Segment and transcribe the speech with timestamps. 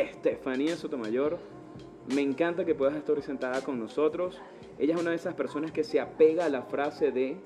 [0.00, 1.38] Estefanía Sotomayor.
[2.14, 4.40] Me encanta que puedas estar sentada con nosotros.
[4.78, 7.36] Ella es una de esas personas que se apega a la frase de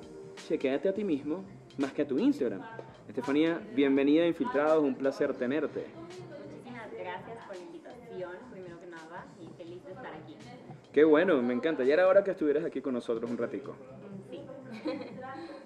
[0.46, 1.44] chequéate a ti mismo
[1.78, 2.62] más que a tu Instagram.
[3.08, 5.86] Estefanía, bienvenida a Infiltrados, un placer tenerte.
[5.98, 10.36] Muchísimas gracias por la invitación, primero que nada, y feliz de estar aquí.
[10.92, 11.82] Qué bueno, me encanta.
[11.82, 13.74] Ya era hora que estuvieras aquí con nosotros un ratico.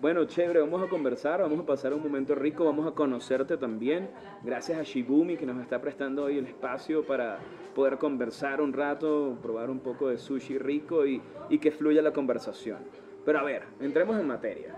[0.01, 4.09] Bueno, chévere, vamos a conversar, vamos a pasar un momento rico, vamos a conocerte también.
[4.45, 7.41] Gracias a Shibumi que nos está prestando hoy el espacio para
[7.75, 11.21] poder conversar un rato, probar un poco de sushi rico y,
[11.61, 12.79] que fluya la conversación.
[13.25, 14.77] Pero a ver, entremos en materia.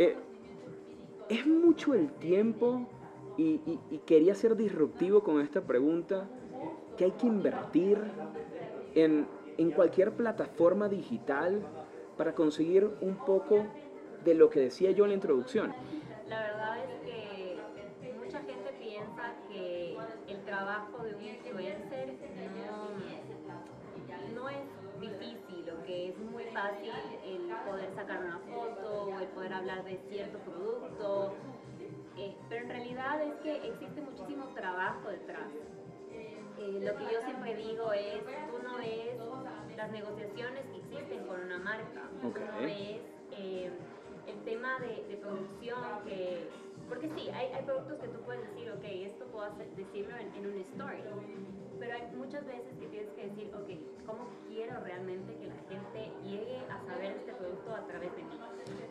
[0.00, 0.16] Eh,
[1.28, 2.88] es mucho el tiempo
[3.38, 6.28] y quería ser disruptivo con esta pregunta
[6.96, 7.98] que hay que invertir
[8.96, 9.28] en,
[9.58, 11.62] en cualquier plataforma digital
[12.16, 13.66] para conseguir un poco
[14.24, 15.74] de lo que decía yo en la introducción.
[16.28, 19.96] La verdad es que mucha gente piensa que
[20.28, 22.14] el trabajo de un influencer
[24.34, 24.56] no, no es
[25.00, 26.90] difícil o que es muy fácil
[27.26, 31.34] el poder sacar una foto o el poder hablar de cierto producto,
[32.16, 35.48] eh, pero en realidad es que existe muchísimo trabajo detrás.
[36.58, 39.18] Eh, lo que yo siempre digo es, tú no ves
[39.76, 42.38] las negociaciones que existen con una marca, tú Ok.
[42.38, 43.00] no ves
[43.32, 43.70] eh,
[44.26, 46.48] el tema de, de producción que...
[46.88, 50.28] Porque sí, hay, hay productos que tú puedes decir, ok, esto puedo hacer- decirlo en,
[50.44, 51.02] en un story,
[51.80, 56.12] pero hay muchas veces que tienes que decir, ok, ¿cómo quiero realmente que la gente
[56.24, 58.38] llegue a saber este producto a través de mí?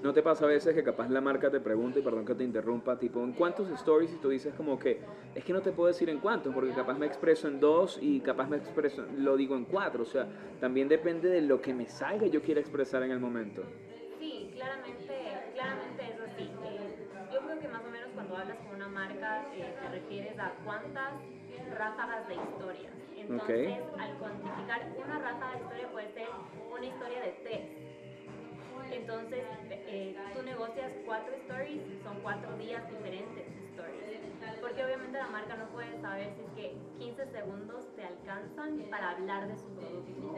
[0.01, 2.43] ¿No te pasa a veces que capaz la marca te pregunta, y perdón que te
[2.43, 4.11] interrumpa, tipo, ¿en cuántos stories?
[4.13, 4.99] Y tú dices como que,
[5.33, 8.19] es que no te puedo decir en cuántos, porque capaz me expreso en dos y
[8.21, 10.03] capaz me expreso, lo digo en cuatro.
[10.03, 10.27] O sea,
[10.59, 13.63] también depende de lo que me salga y yo quiera expresar en el momento.
[14.19, 15.02] Sí, claramente, claramente
[18.33, 21.13] cuando hablas con una marca eh, te refieres a cuántas
[21.77, 22.93] ráfagas de historias.
[23.15, 26.27] Entonces, al cuantificar una ráfaga de historia puede ser
[26.75, 27.61] una historia de tres.
[28.91, 34.03] Entonces, eh, tú negocias cuatro stories, son cuatro días diferentes stories.
[34.61, 39.11] Porque obviamente la marca no puede saber si es que 15 segundos te alcanzan para
[39.11, 40.35] hablar de su producto.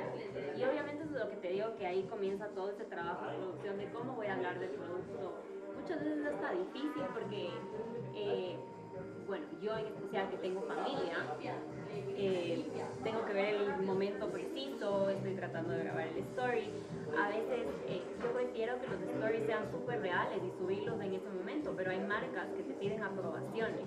[0.57, 3.37] Y obviamente eso es lo que te digo, que ahí comienza todo ese trabajo de
[3.37, 5.43] producción de cómo voy a hablar del producto.
[5.85, 7.49] Muchas veces está difícil porque,
[8.15, 8.55] eh,
[9.27, 11.13] bueno, yo en especial que tengo familia,
[12.17, 12.65] eh,
[13.03, 16.71] tengo que ver el momento preciso, estoy tratando de grabar el story.
[17.15, 21.29] A veces eh, yo prefiero que los stories sean súper reales y subirlos en ese
[21.29, 23.81] momento, pero hay marcas que te piden aprobaciones.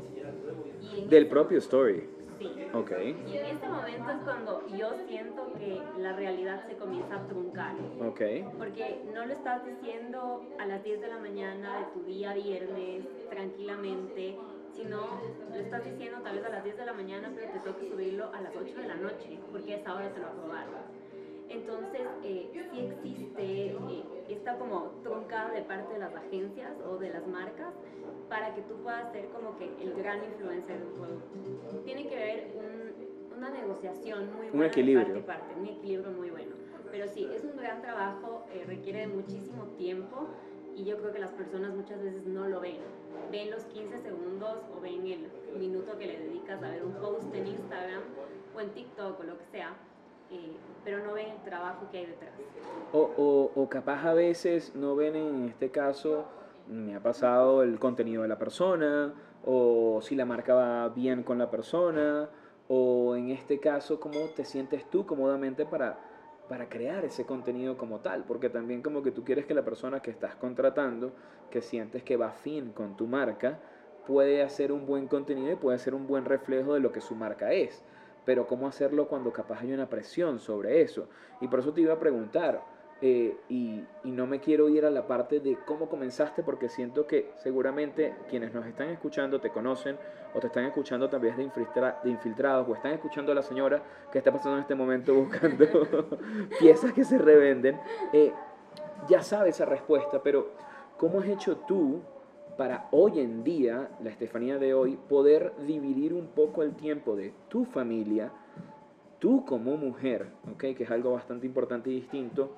[0.94, 2.08] Y Del ese- propio story.
[2.38, 2.50] Sí.
[2.72, 2.93] Ok.
[3.26, 7.75] Y en este momento es cuando yo siento que la realidad se comienza a truncar.
[8.00, 8.21] Ok.
[8.56, 13.04] Porque no lo estás diciendo a las 10 de la mañana de tu día viernes
[13.31, 14.37] tranquilamente,
[14.76, 17.81] sino lo estás diciendo tal vez a las 10 de la mañana, pero te toca
[17.91, 20.99] subirlo a las 8 de la noche, porque a esa hora te lo aprobaron.
[21.49, 27.10] Entonces, eh, sí existe eh, esta como truncada de parte de las agencias o de
[27.10, 27.74] las marcas
[28.28, 31.78] para que tú puedas ser como que el gran influencer del producto.
[31.84, 35.14] Tiene que haber un- una negociación muy buena equilibrio.
[35.14, 36.56] de parte parte, un equilibrio muy bueno.
[36.90, 40.26] Pero sí, es un gran trabajo, eh, requiere de muchísimo tiempo
[40.74, 42.78] y yo creo que las personas muchas veces no lo ven.
[43.30, 45.28] Ven los 15 segundos o ven el
[45.58, 48.02] minuto que le dedicas a ver un post en Instagram
[48.56, 49.74] o en TikTok o lo que sea,
[50.30, 50.52] eh,
[50.84, 52.30] pero no ven el trabajo que hay detrás.
[52.92, 56.24] O, o, capaz a veces no ven en este caso,
[56.66, 61.38] me ha pasado el contenido de la persona, o si la marca va bien con
[61.38, 62.28] la persona,
[62.68, 65.98] o en este caso cómo te sientes tú cómodamente para,
[66.48, 70.00] para crear ese contenido como tal, porque también como que tú quieres que la persona
[70.00, 71.12] que estás contratando,
[71.50, 73.58] que sientes que va afín con tu marca,
[74.06, 77.14] puede hacer un buen contenido y puede ser un buen reflejo de lo que su
[77.14, 77.84] marca es.
[78.28, 81.08] Pero cómo hacerlo cuando capaz hay una presión sobre eso.
[81.40, 82.62] Y por eso te iba a preguntar,
[83.00, 87.30] eh, y, no me quiero ir a la parte de cómo comenzaste porque siento que
[87.38, 89.96] seguramente quienes nos están escuchando te conocen
[90.34, 93.82] o te están escuchando también de infiltrados o están escuchando a la señora
[94.12, 95.64] que está pasando en este momento buscando
[96.60, 97.81] piezas que se revenden.
[98.12, 98.31] Eh,
[99.08, 100.50] ya sabe esa respuesta, pero
[100.98, 102.02] ¿cómo has hecho tú
[102.58, 107.32] para hoy en día, la Estefanía de hoy, poder dividir un poco el tiempo de
[107.49, 108.32] tu familia,
[109.20, 110.76] tú como mujer, ¿ok?
[110.76, 112.50] que es algo bastante importante y distinto,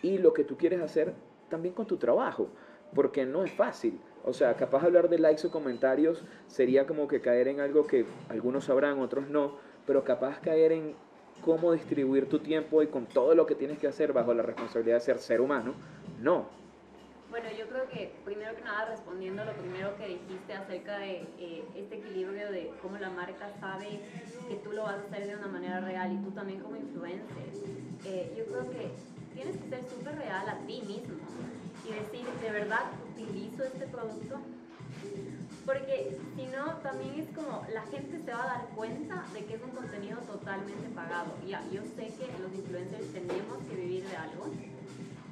[0.00, 1.12] y lo que tú quieres hacer
[1.50, 2.48] también con tu trabajo,
[2.94, 4.00] porque no es fácil.
[4.24, 7.86] O sea, capaz de hablar de likes o comentarios sería como que caer en algo
[7.86, 10.94] que algunos sabrán, otros no, pero capaz caer en
[11.44, 14.96] cómo distribuir tu tiempo y con todo lo que tienes que hacer bajo la responsabilidad
[14.96, 15.74] de ser ser humano,
[16.22, 16.63] no.
[17.34, 21.64] Bueno, yo creo que primero que nada respondiendo lo primero que dijiste acerca de eh,
[21.74, 23.98] este equilibrio de cómo la marca sabe
[24.48, 27.50] que tú lo vas a hacer de una manera real y tú también como influencer,
[28.04, 28.88] eh, yo creo que
[29.34, 31.16] tienes que ser súper real a ti mismo
[31.84, 34.38] y decir, ¿de verdad utilizo este producto?
[35.66, 39.54] Porque si no, también es como la gente se va a dar cuenta de que
[39.54, 41.34] es un contenido totalmente pagado.
[41.48, 44.46] Ya, yo sé que los influencers tenemos que vivir de algo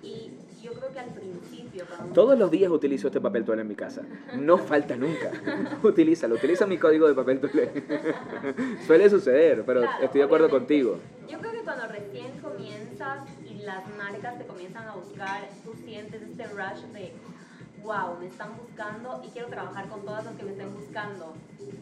[0.02, 0.32] y
[0.62, 1.84] yo creo que al principio...
[2.14, 4.02] Todos los días utilizo este papel toalé en mi casa.
[4.38, 5.30] No falta nunca.
[5.82, 7.84] Utilízalo, utiliza mi código de papel toalé.
[8.86, 10.98] Suele suceder, pero estoy de acuerdo contigo.
[11.28, 16.22] Yo creo que cuando recién comienzas y las marcas te comienzan a buscar, tú sientes
[16.22, 17.12] este rush de
[17.82, 21.34] wow, me están buscando y quiero trabajar con todas las que me estén buscando.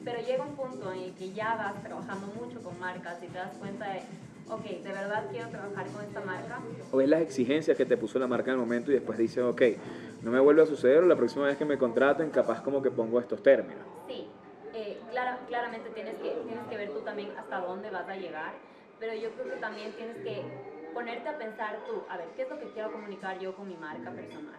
[0.04, 3.36] Pero llega un punto en el que ya vas trabajando mucho con marcas y te
[3.38, 4.02] das cuenta de,
[4.50, 6.60] ok, de verdad quiero trabajar con esta marca.
[6.92, 9.42] O ves las exigencias que te puso la marca en el momento y después dices,
[9.42, 9.62] ok,
[10.22, 12.90] no me vuelve a suceder o la próxima vez que me contraten capaz como que
[12.90, 13.84] pongo estos términos.
[14.06, 14.26] Sí,
[14.74, 14.98] eh,
[15.48, 18.54] claramente tienes que, tienes que ver tú también hasta dónde vas a llegar,
[18.98, 20.42] pero yo creo que también tienes que
[20.92, 23.76] ponerte a pensar tú, a ver, ¿qué es lo que quiero comunicar yo con mi
[23.76, 24.58] marca personal?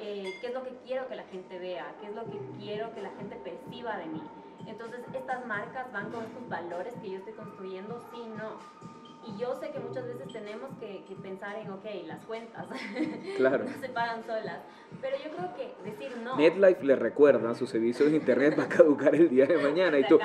[0.00, 2.94] Eh, qué es lo que quiero que la gente vea, qué es lo que quiero
[2.94, 4.22] que la gente perciba de mí.
[4.66, 8.99] Entonces, estas marcas van con estos valores que yo estoy construyendo, sí, no.
[9.30, 12.66] Y yo sé que muchas veces tenemos que, pensar en, ok, las cuentas
[13.36, 13.64] claro.
[13.64, 14.60] no se pagan solas.
[15.00, 16.36] Pero yo creo que decir no.
[16.36, 19.98] NetLife le recuerda, su servicio de internet va a caducar el día de mañana.
[19.98, 20.18] y tú,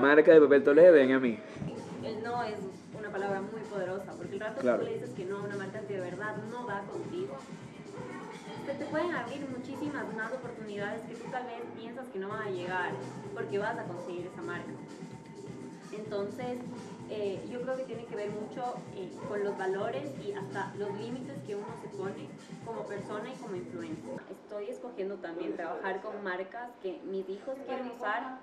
[0.00, 1.38] marca de papel Toledo, ven a mí.
[2.04, 2.58] El no es
[2.98, 5.56] una palabra muy poderosa, porque el rato que tú le dices que no a una
[5.56, 7.36] marca que de verdad no va contigo,
[8.78, 12.50] te pueden abrir muchísimas más oportunidades que tú tal vez piensas que no van a
[12.50, 12.92] llegar
[13.34, 14.70] porque vas a conseguir esa marca.
[15.92, 16.58] Entonces,
[17.10, 20.96] eh, yo creo que tiene que ver mucho eh, con los valores y hasta los
[20.98, 22.28] límites que uno se pone
[22.64, 24.20] como persona y como influencer.
[24.30, 28.38] Estoy escogiendo también trabajar con marcas que mis hijos quieren usar.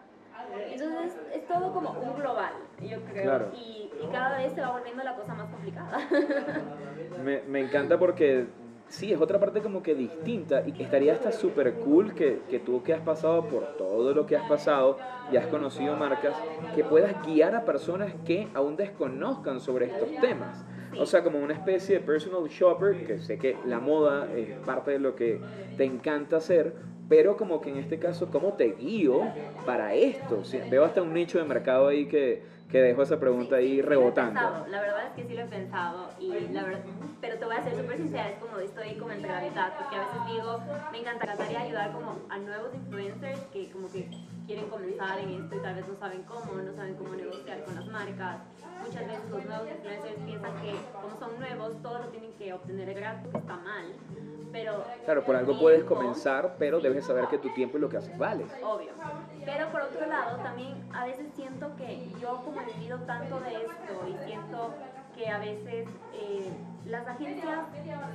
[0.69, 3.51] Entonces es todo como un global, yo creo.
[3.55, 5.97] Y, y, cada vez se va volviendo la cosa más complicada.
[7.23, 8.45] Me, me encanta porque
[8.89, 12.84] sí, es otra parte como que distinta y estaría hasta súper cool que, que, tú
[12.84, 14.98] que has pasado por todo lo que has pasado
[15.31, 16.36] y has conocido marcas,
[16.75, 20.66] que puedas guiar a personas que aún desconozcan sobre estos temas.
[21.00, 24.92] O sea, como una especie de personal shopper, que sé que la moda es parte
[24.92, 25.39] de lo que
[25.75, 26.75] te encanta hacer,
[27.09, 29.21] pero como que en este caso, ¿cómo te guío
[29.65, 30.42] para esto?
[30.69, 34.65] veo hasta un nicho de mercado ahí que, que dejo esa pregunta ahí rebotando.
[34.69, 36.80] la verdad es que sí lo he pensado, y la verdad,
[37.21, 39.95] pero te voy a ser súper sincera, es como estoy como entre la mitad, porque
[39.95, 40.59] a veces digo,
[40.92, 44.07] me encantaría ayudar como a nuevos influencers que como que
[44.47, 47.75] quieren comenzar en esto y tal vez no saben cómo, no saben cómo negociar con
[47.75, 48.38] las marcas.
[48.83, 52.94] Muchas veces los nuevos influencers piensan que como son nuevos, todo lo tienen que obtener
[52.94, 53.94] gratis, que está mal
[54.51, 54.83] pero...
[55.05, 58.17] Claro, por algo puedes comenzar, pero debes saber que tu tiempo y lo que haces
[58.17, 58.45] vale.
[58.63, 58.91] Obvio.
[59.45, 63.55] Pero por otro lado, también a veces siento que yo como he vivido tanto de
[63.55, 64.73] esto y siento
[65.17, 66.51] que a veces eh,
[66.85, 67.59] las agencias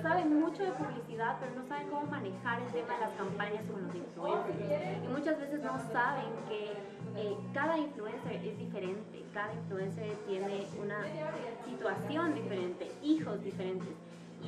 [0.03, 3.87] saben mucho de publicidad, pero no saben cómo manejar el tema de las campañas con
[3.87, 5.05] los influencers.
[5.05, 6.73] Y muchas veces no saben que
[7.21, 11.05] eh, cada influencer es diferente, cada influencer tiene una
[11.67, 13.95] situación diferente, hijos diferentes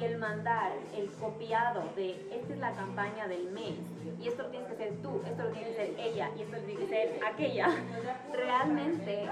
[0.01, 3.79] y el mandar el copiado de esta es la campaña del mes
[4.21, 6.57] y esto lo tienes que ser tú, esto lo tiene que ser ella y esto
[6.57, 7.69] lo tiene que ser aquella,
[8.33, 9.29] realmente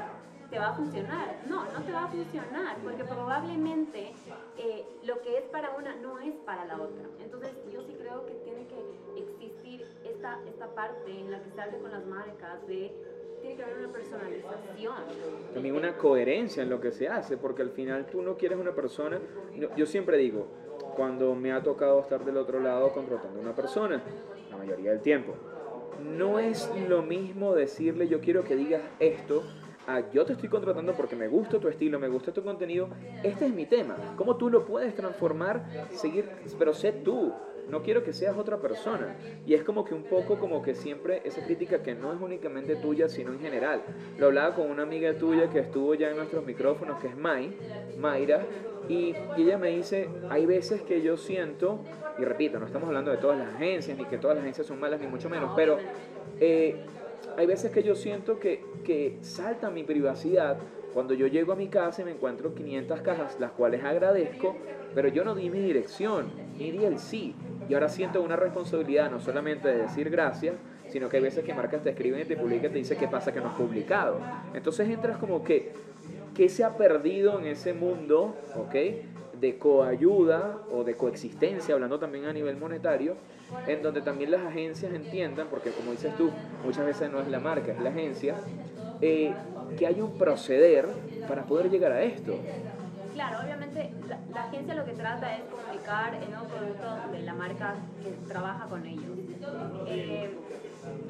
[0.52, 1.40] te va a funcionar.
[1.48, 4.12] No, no te va a funcionar porque probablemente
[4.58, 7.08] eh, lo que es para una no es para la otra.
[7.24, 11.60] Entonces yo sí creo que tiene que existir esta, esta parte en la que se
[11.60, 12.92] hable con las marcas de
[13.40, 14.94] tiene que haber una personalización.
[15.54, 18.72] También una coherencia en lo que se hace, porque al final tú no quieres una
[18.72, 19.18] persona,
[19.74, 20.46] yo siempre digo,
[20.94, 24.00] cuando me ha tocado estar del otro lado contratando a una persona,
[24.48, 25.34] la mayoría del tiempo,
[26.04, 29.42] no es lo mismo decirle yo quiero que digas esto
[29.86, 32.88] a yo te estoy contratando porque me gusta tu estilo, me gusta tu contenido,
[33.22, 37.32] este es mi tema, cómo tú lo puedes transformar, seguir, pero sé tú,
[37.68, 39.16] no quiero que seas otra persona.
[39.46, 42.76] Y es como que un poco como que siempre esa crítica que no es únicamente
[42.76, 43.82] tuya, sino en general.
[44.18, 47.56] Lo hablaba con una amiga tuya que estuvo ya en nuestros micrófonos, que es Mai,
[47.98, 48.44] Mayra,
[48.88, 51.80] y, ella me dice, hay veces que yo siento,
[52.18, 54.80] y repito, no estamos hablando de todas las agencias, ni que todas las agencias son
[54.80, 55.78] malas, ni mucho menos, pero
[56.40, 56.84] eh,
[57.36, 60.58] hay veces que yo siento que, que salta mi privacidad
[60.92, 64.56] cuando yo llego a mi casa y me encuentro 500 cajas, las cuales agradezco,
[64.94, 67.34] pero yo no di mi dirección, ni di el sí.
[67.68, 70.56] Y ahora siento una responsabilidad no solamente de decir gracias,
[70.88, 73.08] sino que hay veces que marcas te escriben y te publican y te dicen qué
[73.08, 74.20] pasa que no has publicado.
[74.52, 75.72] Entonces entras como que,
[76.34, 78.74] ¿qué se ha perdido en ese mundo, ok?
[79.42, 83.16] De coayuda o de coexistencia, hablando también a nivel monetario,
[83.66, 86.30] en donde también las agencias entiendan, porque como dices tú,
[86.64, 88.36] muchas veces no es la marca, es la agencia,
[89.00, 89.34] eh,
[89.76, 90.86] que hay un proceder
[91.26, 92.36] para poder llegar a esto.
[93.14, 93.90] Claro, obviamente
[94.32, 98.68] la, agencia lo que trata es comunicar el nuevo producto de la marca que trabaja
[98.68, 99.18] con ellos.
[99.88, 100.30] Eh,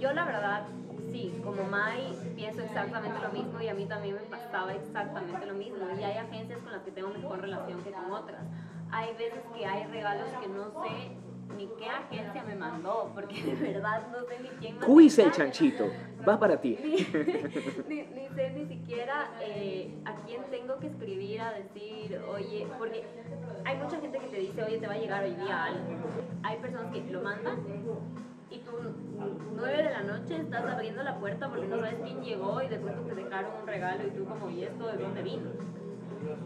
[0.00, 0.62] yo la verdad,
[1.12, 5.54] sí, como Mai pienso exactamente lo mismo y a mí también me pasaba exactamente lo
[5.54, 5.86] mismo.
[5.98, 8.42] Y hay agencias con las que tengo mejor relación que con otras.
[8.90, 11.16] Hay veces que hay regalos que no sé
[11.56, 15.30] ni qué agencia me mandó, porque de verdad no sé ni quién me Quiz el
[15.30, 15.90] chanchito,
[16.26, 16.78] va para ti.
[17.88, 23.04] Ni, ni, sé ni siquiera eh, a quién tengo que escribir a decir, oye, porque
[23.64, 25.80] hay mucha gente que te dice, oye, te va a llegar hoy día algo.
[26.42, 27.58] Hay personas que lo mandan
[28.52, 28.72] y tú
[29.56, 32.78] nueve de la noche estás abriendo la puerta porque no sabes quién llegó y de
[32.78, 35.50] pronto te dejaron un regalo y tú como, ¿y esto de dónde vino?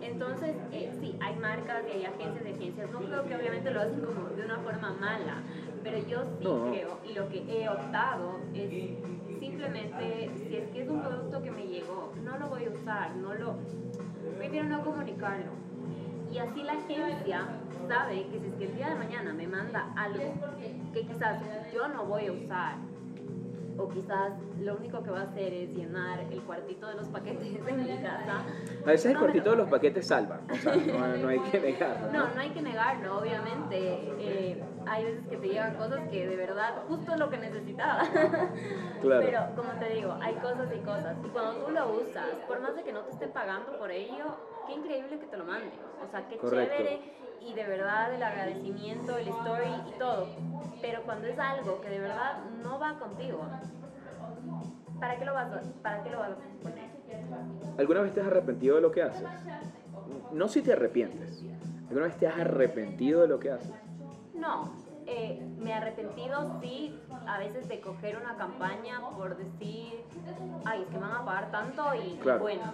[0.01, 2.91] Entonces, eh, sí, hay marcas y hay agencias de agencias.
[2.91, 5.43] No creo que obviamente lo hacen como de una forma mala,
[5.83, 8.71] pero yo sí creo, y lo que he optado es
[9.39, 13.17] simplemente, si es que es un producto que me llegó, no lo voy a usar,
[13.17, 13.57] no lo,
[14.39, 15.66] prefiero no comunicarlo.
[16.33, 17.49] Y así la agencia
[17.89, 20.35] sabe que si es que el día de mañana me manda algo
[20.93, 21.41] que quizás
[21.73, 22.77] yo no voy a usar,
[23.79, 27.55] o quizás lo único que va a hacer es llenar el cuartito de los paquetes
[27.67, 28.45] en mi casa.
[28.85, 32.13] A veces el cuartito de los paquetes salva, o sea, no, hay que negarlo.
[32.13, 32.35] ¿no?
[32.35, 33.77] no, hay que negarlo, obviamente.
[34.19, 38.03] Eh, hay veces que te llegan cosas que de verdad, justo lo que necesitaba.
[39.03, 39.27] Claro.
[39.27, 41.17] Pero como te digo, hay cosas y cosas.
[41.23, 44.25] Y cuando tú lo usas, por más de que no te esté pagando por ello,
[44.67, 45.71] qué increíble que te lo manden.
[46.07, 47.01] O sea, qué chévere
[47.41, 50.27] y de verdad el agradecimiento, el story y todo.
[50.83, 53.41] Pero cuando es algo que de verdad no va contigo,
[55.01, 56.91] ¿para qué lo vas a, para qué lo vas a poner?
[57.79, 59.29] ¿Alguna vez te has arrepentido de lo que haces?
[60.33, 61.45] No si te arrepientes.
[61.89, 63.73] ¿Alguna vez te has arrepentido de lo que haces?
[64.35, 64.73] No,
[65.07, 70.05] eh, me he arrepentido, sí, a veces de coger una campaña por decir,
[70.65, 72.73] ay, es que me van a pagar tanto y bueno,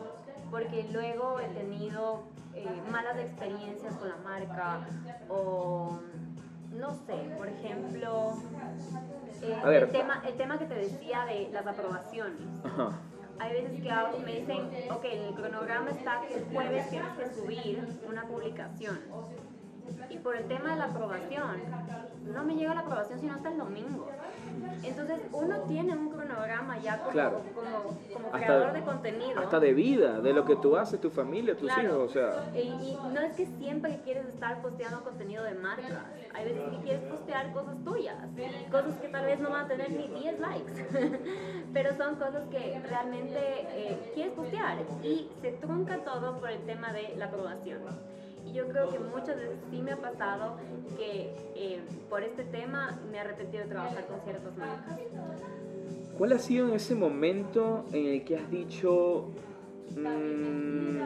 [0.53, 4.87] porque luego he tenido eh, malas experiencias con la marca
[5.31, 5.99] o
[6.79, 8.35] no sé, por ejemplo,
[9.43, 12.47] eh, el, tema, el tema que te decía de las aprobaciones.
[13.39, 17.99] Hay veces que me dicen, ok, el cronograma está que el jueves tienes que subir
[18.07, 19.01] una publicación.
[20.11, 21.63] Y por el tema de la aprobación,
[22.33, 24.09] no me llega la aprobación sino hasta el domingo.
[24.83, 29.41] Entonces uno tiene un cronograma ya como, como, creador de contenido.
[29.41, 32.51] Hasta de vida, de lo que tú haces, tu familia, tus hijos, o sea.
[32.55, 36.07] Y, no es que siempre quieres estar posteando contenido de marca.
[36.35, 39.69] Hay veces que quieres postear cosas tuyas y cosas que tal vez no van a
[39.69, 41.21] tener ni 10 likes.
[41.73, 46.93] Pero son cosas que realmente eh, quieres postear y se trunca todo por el tema
[46.93, 47.83] de la aprobación.
[48.53, 50.57] Yo creo que muchas veces sí me ha pasado
[50.97, 51.81] que eh,
[52.11, 54.99] por este tema me he arrepentido de trabajar con ciertas marcas.
[56.19, 59.31] ¿Cuál ha sido en ese momento en el que has dicho,
[59.97, 61.01] mm,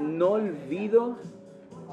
[0.00, 1.16] no olvido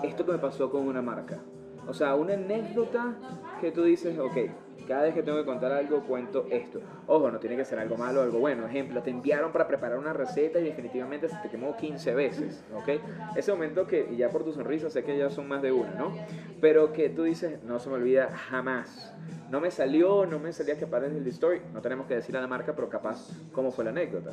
[0.04, 1.40] esto que me pasó con una marca?
[1.88, 3.16] O sea, una anécdota
[3.62, 4.38] que tú dices, ok,
[4.84, 6.80] cada vez que tengo que contar algo, cuento esto.
[7.08, 8.66] Ojo, no tiene que ser algo malo o algo bueno.
[8.68, 13.02] Ejemplo, te enviaron para preparar una receta y definitivamente se te quemó 15 veces, ¿ok?
[13.36, 15.90] Ese momento que, y ya por tu sonrisa sé que ya son más de uno,
[15.98, 16.14] ¿no?
[16.62, 19.14] Pero que tú dices, no se me olvida jamás.
[19.50, 21.62] No me salió, no me salía que pares el story.
[21.74, 24.32] No tenemos que decir a la marca, pero capaz, ¿cómo fue la anécdota?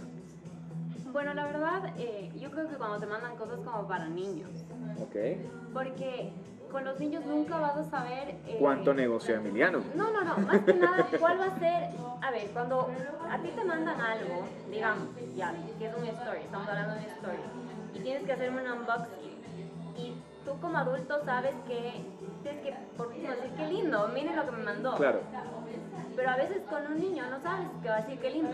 [1.12, 4.50] Bueno, la verdad, eh, yo creo que cuando te mandan cosas como para niños.
[5.00, 5.16] Ok.
[5.72, 6.32] Porque
[6.70, 8.36] con los niños nunca vas a saber...
[8.46, 9.82] Eh, ¿Cuánto negocia Emiliano?
[9.94, 11.90] No, no, no, más que nada, ¿cuál va a ser?
[12.22, 12.90] A ver, cuando
[13.28, 17.06] a ti te mandan algo, digamos, ya, que es un story, estamos hablando de un
[17.06, 17.38] story,
[17.94, 19.29] y tienes que hacerme un unboxing,
[20.44, 22.02] tú como adulto sabes que
[22.42, 24.94] tienes que, por último, decir, qué lindo, miren lo que me mandó.
[24.96, 25.20] Claro.
[26.16, 28.50] Pero a veces con un niño no sabes qué va a decir, qué lindo.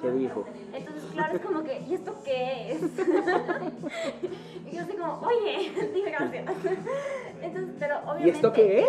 [0.00, 0.44] ¿Qué dijo?
[0.72, 2.82] Entonces, claro, es como que, ¿y esto qué es?
[4.66, 6.44] y yo así como, oye, dime gracias.
[7.40, 8.28] Entonces, pero obviamente.
[8.28, 8.86] ¿Y esto qué es?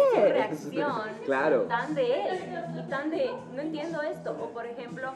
[0.60, 1.62] Su reacción claro.
[1.64, 2.40] tan de él
[2.80, 4.32] y tan de, no entiendo esto.
[4.32, 5.14] O por ejemplo,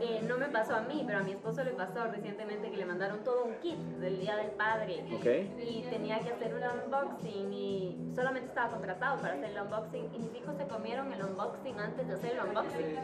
[0.00, 2.84] eh, no me pasó a mí, pero a mi esposo le pasó recientemente que le
[2.84, 5.04] mandaron todo un kit del Día del Padre.
[5.18, 5.52] Okay.
[5.58, 10.14] Y tenía que hacer un unboxing y solamente estaba contratado para hacer el unboxing.
[10.14, 12.98] Y mis hijos se comieron el unboxing antes de hacer el unboxing.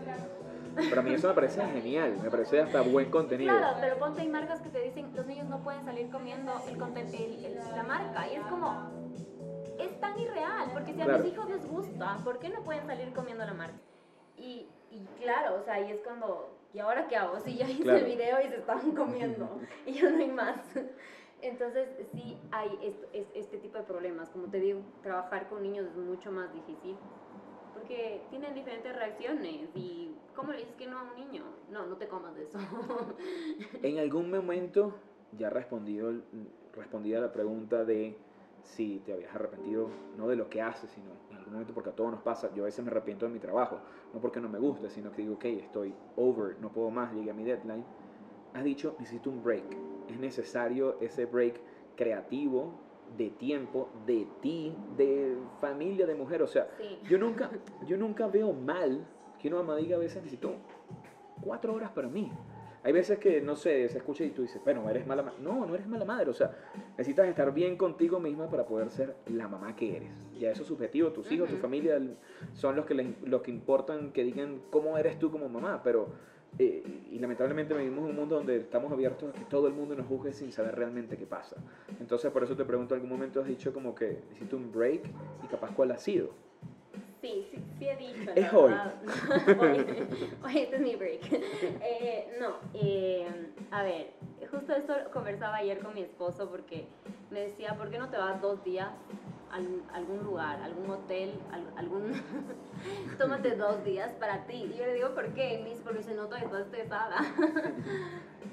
[0.77, 3.57] Pero a mí eso me parece genial, me parece hasta buen contenido.
[3.57, 6.79] Claro, pero ponte hay marcas que te dicen los niños no pueden salir comiendo el,
[6.79, 8.89] la marca y es como,
[9.79, 13.13] es tan irreal, porque si a mis hijos les gusta, ¿por qué no pueden salir
[13.13, 13.79] comiendo la marca?
[14.37, 17.39] Y, y claro, o sea, ahí es cuando, ¿y ahora qué hago?
[17.41, 20.59] Si ya hice el video y se estaban comiendo y ya no hay más.
[21.43, 24.29] Entonces, sí hay este, tipo de problemas.
[24.31, 26.97] Como te digo, trabajar con niños es mucho más difícil
[27.73, 31.45] porque tienen diferentes reacciones y ¿cómo le dices que no a un niño?
[31.71, 32.59] No, no te comas de eso.
[33.83, 34.95] en algún momento
[35.39, 36.13] ya respondido,
[36.75, 38.17] respondida la pregunta de
[38.63, 41.11] si te habías arrepentido, no de lo que haces, sino
[41.51, 43.81] algún momento, porque a todos nos pasa, yo a veces me arrepiento de mi trabajo,
[44.13, 47.31] no porque no me guste, sino que digo, ok, estoy over, no puedo más, llegué
[47.31, 47.85] a mi deadline.
[48.55, 49.65] Has dicho, necesito un break
[50.11, 51.61] es necesario ese break
[51.97, 52.73] creativo
[53.17, 56.43] de tiempo, de ti, de familia, de mujer.
[56.43, 56.69] O sea,
[57.09, 57.51] yo, nunca,
[57.87, 59.07] yo nunca veo mal
[59.39, 60.55] que una mamá diga a veces necesito
[61.41, 62.31] cuatro horas para mí.
[62.83, 65.39] Hay veces que, no sé, se escucha y tú dices, bueno, eres mala madre.
[65.43, 66.31] No, no eres mala madre.
[66.31, 66.51] O sea,
[66.97, 70.11] necesitas estar bien contigo misma para poder ser la mamá que eres.
[70.39, 71.11] Ya eso es subjetivo.
[71.11, 72.01] Tus hijos, tu familia
[72.55, 75.83] son los que, los que importan que digan cómo eres tú como mamá.
[75.83, 76.09] Pero
[76.59, 79.95] eh, y lamentablemente vivimos en un mundo donde estamos abiertos a que todo el mundo
[79.95, 81.57] nos juzgue sin saber realmente qué pasa.
[82.01, 85.03] Entonces, por eso te pregunto, ¿algún momento has dicho como que necesito un break?
[85.45, 86.31] Y capaz, ¿cuál ha sido?
[87.21, 88.31] Sí, sí, sí he dicho.
[88.35, 88.73] Es hoy.
[89.61, 89.87] hoy.
[90.57, 91.21] este es mi break.
[91.83, 93.27] Eh, no, eh,
[93.71, 94.13] a ver,
[94.51, 96.87] justo esto conversaba ayer con mi esposo porque
[97.31, 98.89] me decía, ¿por qué no te vas dos días
[99.93, 101.33] algún lugar, algún hotel,
[101.77, 102.13] algún...
[103.19, 104.71] tómate dos días para ti.
[104.73, 105.61] Y yo le digo, ¿por qué?
[105.65, 107.17] Mis, porque se nota que estás estresada.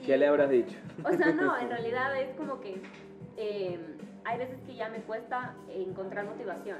[0.05, 0.75] ¿Qué le habrás dicho?
[1.03, 2.81] O sea, no, en realidad es como que
[3.37, 3.79] eh,
[4.25, 6.77] hay veces que ya me cuesta encontrar motivación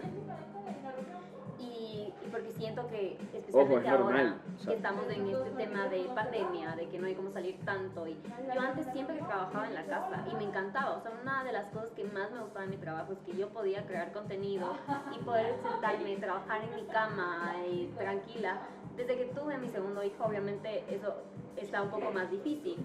[1.59, 6.99] y, porque siento que especialmente ahora que estamos en este tema de pandemia, de que
[6.99, 8.17] no hay como salir tanto y
[8.53, 11.53] yo antes siempre que trabajaba en la casa y me encantaba, o sea, una de
[11.53, 14.75] las cosas que más me gustaba en mi trabajo es que yo podía crear contenido
[15.15, 18.61] y poder sentarme, trabajar en mi cama y tranquila.
[18.97, 21.15] Desde que tuve mi segundo hijo, obviamente eso
[21.55, 22.77] está un poco más difícil.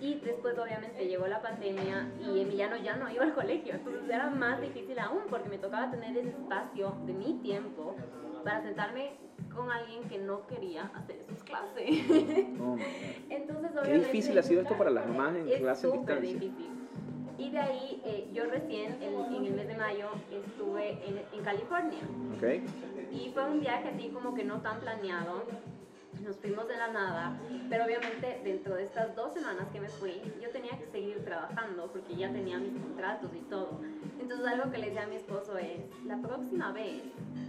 [0.00, 4.30] Y después obviamente llegó la pandemia y Emiliano ya no iba al colegio, entonces era
[4.30, 7.96] más difícil aún porque me tocaba tener ese espacio de mi tiempo
[8.44, 9.12] para sentarme
[9.54, 11.88] con alguien que no quería hacer sus clases.
[12.60, 12.76] Oh,
[13.30, 13.90] entonces obviamente...
[13.90, 16.32] Qué difícil ha sido esto para las mamás en clases distancia.
[16.32, 16.77] difícil.
[17.38, 21.44] Y de ahí eh, yo recién en, en, el mes de mayo estuve en, en
[21.44, 22.00] California.
[22.36, 22.64] Okay.
[23.12, 25.44] Y fue un viaje así como que no tan planeado
[26.22, 30.20] nos fuimos de la nada, pero obviamente dentro de estas dos semanas que me fui,
[30.40, 33.80] yo tenía que seguir trabajando porque ya tenía mis contratos y todo.
[34.20, 37.02] Entonces algo que le decía a mi esposo es, la próxima vez,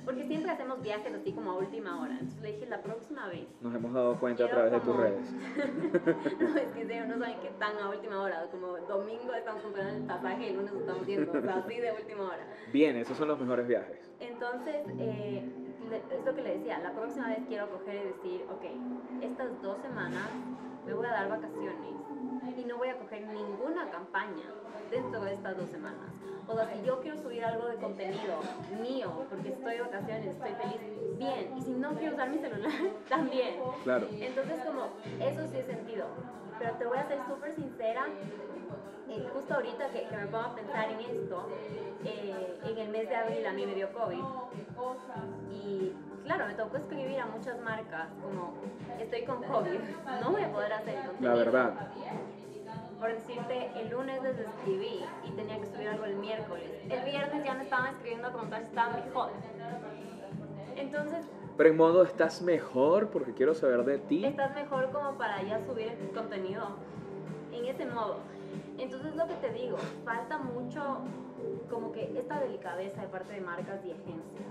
[0.06, 3.48] porque siempre hacemos viajes así como a última hora, entonces le dije, la próxima vez.
[3.62, 5.32] Nos hemos dado cuenta a través de tus redes.
[6.40, 10.04] no, es que no saben qué tan a última hora, como domingo estamos comprando el
[10.04, 12.48] pasaje y el lunes estamos yendo, o sea, así de última hora.
[12.72, 14.10] Bien, esos son los mejores viajes.
[14.20, 18.66] Entonces, eh, es lo que le decía, la próxima vez quiero coger y decir, ok,
[19.22, 20.30] estas dos semanas
[20.86, 21.96] me voy a dar vacaciones
[22.58, 24.46] y no voy a coger ninguna campaña
[24.92, 26.10] dentro de estas dos semanas.
[26.48, 28.40] O sea, si yo quiero subir algo de contenido
[28.82, 30.82] mío, porque estoy de vacaciones, estoy feliz,
[31.18, 31.54] bien.
[31.56, 32.72] Y si no quiero usar mi celular,
[33.10, 33.60] también.
[33.84, 34.08] Claro.
[34.12, 36.08] Entonces, como, eso sí es sentido.
[36.58, 38.08] Pero te voy a ser súper sincera,
[39.10, 41.48] eh, justo ahorita que, me pongo a pensar en esto,
[42.06, 44.24] eh, en el mes de abril a mí me dio COVID.
[45.52, 45.94] Y
[46.24, 48.54] claro, me tocó escribir a muchas marcas como
[49.00, 49.80] estoy con COVID,
[50.22, 51.36] no voy a poder hacer el contenido.
[51.36, 51.74] La verdad.
[53.00, 56.70] Por decirte, el lunes les escribí y tenía que subir algo el miércoles.
[56.90, 59.32] El viernes ya me estaban escribiendo como tal, estaba mejor.
[60.76, 61.26] Entonces,
[61.60, 63.10] pero en modo, ¿estás mejor?
[63.10, 64.24] Porque quiero saber de ti.
[64.24, 66.70] Estás mejor como para ya subir contenido
[67.52, 68.20] en ese modo.
[68.80, 71.00] Entonces lo que te digo, falta mucho
[71.70, 74.50] como que esta delicadeza de parte de marcas y agencias.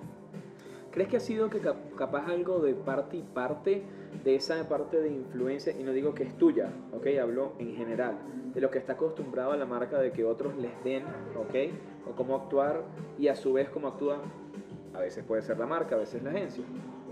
[0.91, 1.61] ¿Crees que ha sido que
[1.97, 3.85] capaz algo de parte y parte
[4.25, 8.19] de esa parte de influencia, y no digo que es tuya, ok, hablo en general,
[8.55, 11.05] de lo que está acostumbrado a la marca de que otros les den,
[11.37, 12.83] ok, o cómo actuar
[13.19, 14.19] y a su vez cómo actúa,
[14.95, 16.65] a veces puede ser la marca, a veces la agencia?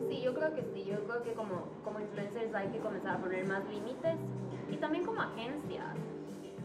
[0.09, 3.19] Sí, yo creo que sí, yo creo que como, como influencers hay que comenzar a
[3.19, 4.17] poner más límites
[4.71, 5.95] y también como agencias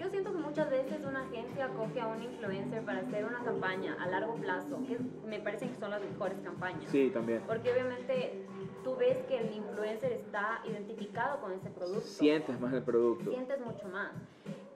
[0.02, 3.96] yo siento que muchas veces una agencia coge a un influencer para hacer una campaña
[4.00, 6.90] a largo plazo, que me parecen que son las mejores campañas.
[6.90, 7.44] Sí, también.
[7.46, 8.44] Porque obviamente
[8.84, 12.02] tú ves que el influencer está identificado con ese producto.
[12.02, 13.30] Sientes más el producto.
[13.30, 14.12] Sientes mucho más.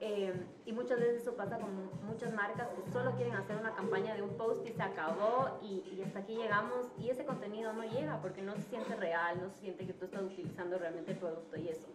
[0.00, 0.32] Eh,
[0.64, 1.70] y muchas veces eso pasa con
[2.06, 5.82] muchas marcas que solo quieren hacer una campaña de un post y se acabó y,
[5.96, 9.48] y, hasta aquí llegamos y ese contenido no llega porque no se siente real, no
[9.48, 11.88] se siente que tú estás utilizando realmente el producto y eso.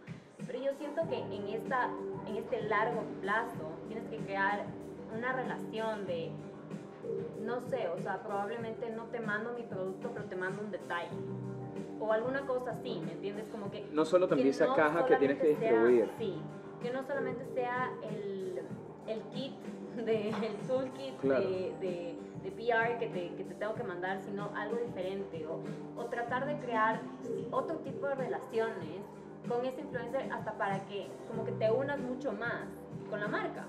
[0.51, 1.89] Pero yo siento que en, esta,
[2.27, 4.65] en este largo plazo tienes que crear
[5.15, 6.29] una relación de,
[7.39, 11.15] no sé, o sea, probablemente no te mando mi producto, pero te mando un detalle.
[12.01, 13.47] O alguna cosa así, ¿me entiendes?
[13.49, 13.87] Como que...
[13.93, 16.09] No solo te esa caja que tienes que distribuir.
[16.17, 16.41] sí,
[16.81, 18.61] que no solamente sea el,
[19.07, 19.53] el kit
[19.95, 24.75] del toolkit de, de, de, PR que te, que te, tengo que mandar, sino algo
[24.85, 25.61] diferente o,
[25.97, 26.99] o tratar de crear
[27.51, 29.01] otro tipo de relaciones
[29.47, 32.65] con ese influencer hasta para que como que te unas mucho más
[33.09, 33.65] con la marca.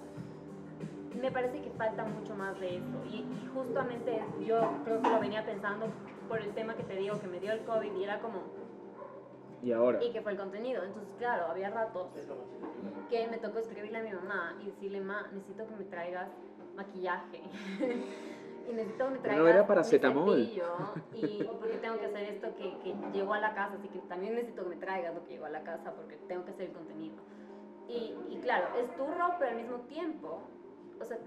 [1.21, 5.45] Me parece que falta mucho más de eso y, justamente yo creo que lo venía
[5.45, 5.87] pensando
[6.29, 8.41] por el tema que te digo que me dio el COVID y era como...
[9.63, 10.03] ¿Y ahora?
[10.03, 10.83] Y que fue el contenido.
[10.83, 12.09] Entonces, claro, había ratos
[13.09, 16.29] que me tocó escribirle a mi mamá y decirle, ma, necesito que me traigas
[16.75, 17.43] maquillaje.
[18.69, 20.41] y necesito que me traigas no era paracetamol.
[20.41, 20.61] y
[21.61, 24.65] porque tengo que hacer esto que, que, llegó a la casa, así que también necesito
[24.65, 27.17] que me traigas lo que llegó a la casa porque tengo que hacer el contenido.
[27.89, 30.41] Y, y claro, es turro, pero al mismo tiempo,
[31.01, 31.19] o sea,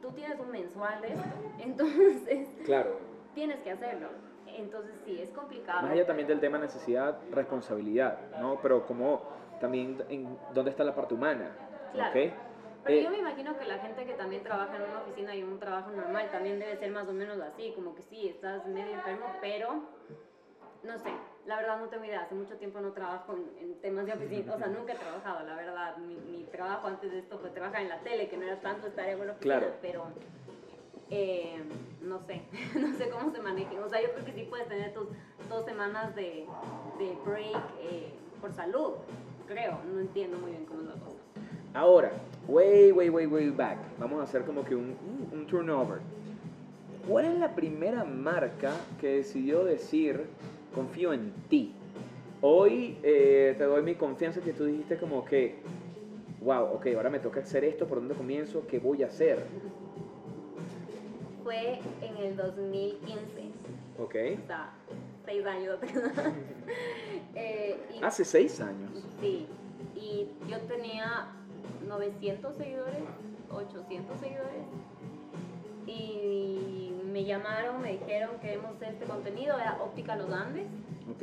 [0.00, 1.28] tú tienes un mensual de esto,
[1.58, 2.98] entonces claro.
[3.34, 4.08] tienes que hacerlo.
[4.46, 5.82] Entonces sí, es complicado.
[5.82, 8.58] Más allá también del tema necesidad, responsabilidad, ¿no?
[8.62, 9.22] Pero como
[9.60, 11.50] también en dónde está la parte humana,
[11.92, 12.12] claro.
[12.84, 15.42] Pero yo eh, me imagino que la gente que también trabaja en una oficina y
[15.42, 18.92] un trabajo normal también debe ser más o menos así, como que sí, estás medio
[18.94, 19.82] enfermo, pero
[20.82, 21.10] no sé,
[21.46, 24.58] la verdad no tengo idea, hace mucho tiempo no trabajo en, temas de oficina, o
[24.58, 28.00] sea, nunca he trabajado, la verdad, mi, trabajo antes de esto fue trabajar en la
[28.00, 29.74] tele, que no era tanto estar en una oficina, claro.
[29.80, 30.04] pero
[31.10, 31.62] eh,
[32.00, 32.42] no sé,
[32.78, 35.08] no sé cómo se manejen, o sea, yo creo que sí puedes tener tus
[35.48, 36.46] dos semanas de,
[36.98, 38.94] de break eh, por salud,
[39.46, 41.17] creo, no entiendo muy bien cómo es la cosa.
[41.74, 42.12] Ahora,
[42.46, 43.78] way, way, way, way back.
[43.98, 44.96] Vamos a hacer como que un,
[45.32, 46.00] un turnover.
[47.08, 50.26] ¿Cuál es la primera marca que decidió decir,
[50.74, 51.72] confío en ti?
[52.42, 55.56] Hoy eh, te doy mi confianza que tú dijiste como que,
[56.42, 58.66] wow, ok, ahora me toca hacer esto, ¿por dónde comienzo?
[58.66, 59.42] ¿Qué voy a hacer?
[61.42, 63.22] Fue en el 2015.
[63.98, 64.14] Ok.
[64.44, 64.72] O sea,
[65.24, 65.78] seis años
[67.34, 68.90] eh, Hace seis años.
[69.20, 69.46] Sí,
[69.96, 71.37] y yo tenía
[71.86, 73.02] 900 seguidores,
[73.50, 74.64] 800 seguidores.
[75.86, 80.66] Y me llamaron, me dijeron que queremos hacer este contenido, era Óptica Los Andes.
[81.10, 81.22] Ok.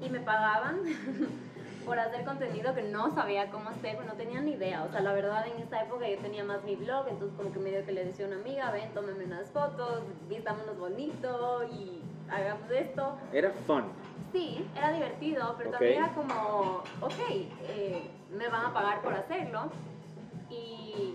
[0.00, 0.82] Y me pagaban
[1.84, 4.84] por hacer contenido que no sabía cómo hacer, no tenía ni idea.
[4.84, 7.58] O sea, la verdad en esa época yo tenía más mi blog, entonces como que
[7.58, 12.70] medio que le decía a una amiga, ven, tómeme unas fotos, vistámonos bonito y hagamos
[12.70, 13.18] esto.
[13.32, 13.84] Era fun.
[14.32, 19.70] Sí, era divertido, pero también era como, ok, eh, me van a pagar por hacerlo.
[20.50, 21.14] Y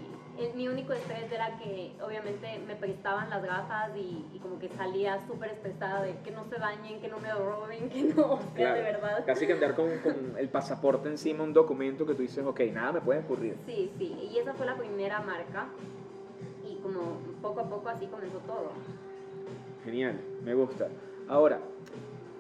[0.56, 5.52] mi único estrés era que obviamente me prestaban las gafas y, como que salía súper
[5.52, 9.24] estresada de que no se dañen, que no me roben, que no, de verdad.
[9.26, 12.94] Casi que andar con, con, el pasaporte encima, un documento que tú dices, ok, nada
[12.94, 13.58] me puede ocurrir.
[13.66, 15.68] Sí, sí, y esa fue la primera marca
[16.68, 18.72] y como poco a poco así comenzó todo.
[19.86, 20.88] Genial, me gusta.
[21.28, 21.60] Ahora,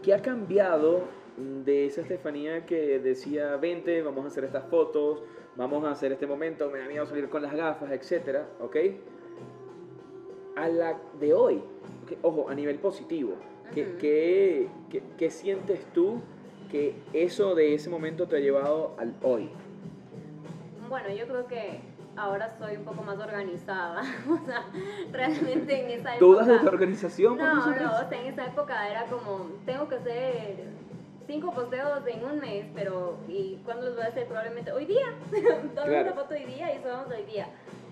[0.01, 1.03] ¿qué ha cambiado
[1.37, 5.23] de esa Estefanía que decía, vente, vamos a hacer estas fotos,
[5.55, 8.77] vamos a hacer este momento, me da miedo salir con las gafas, etcétera, ¿ok?
[10.55, 11.61] A la de hoy,
[12.21, 13.33] ojo, a nivel positivo,
[13.73, 16.21] ¿qué, qué, qué, sientes tú
[16.69, 19.49] que eso de ese momento te ha llevado al hoy?
[20.89, 21.81] Bueno, yo creo que
[22.15, 24.01] ahora soy un poco más organizada.
[24.29, 24.65] o sea,
[25.11, 26.19] realmente en esa época.
[26.19, 27.37] ¿Todas de tu organización?
[27.37, 30.67] No, no, o sea, en esa época era como, tengo que hacer
[31.27, 34.27] cinco posteos en un mes, pero ¿y cuándo los voy a hacer?
[34.27, 35.07] Probablemente hoy día.
[35.75, 37.47] Tomamos una foto hoy día y subamos hoy día.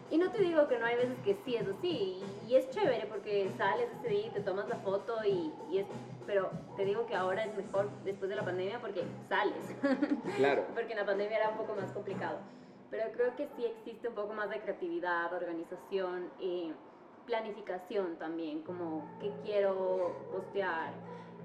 [0.10, 3.06] Y no te digo que no hay veces que sí es así, y, es chévere
[3.06, 5.86] porque sales ese día y te tomas la foto y, y, es,
[6.28, 9.76] pero te digo que ahora es mejor después de la pandemia porque sales.
[10.36, 10.66] Claro.
[10.74, 12.40] porque en la pandemia era un poco más complicado.
[12.90, 16.74] Pero creo que sí existe un poco más de creatividad, organización, y
[17.26, 20.92] planificación también, como qué quiero postear.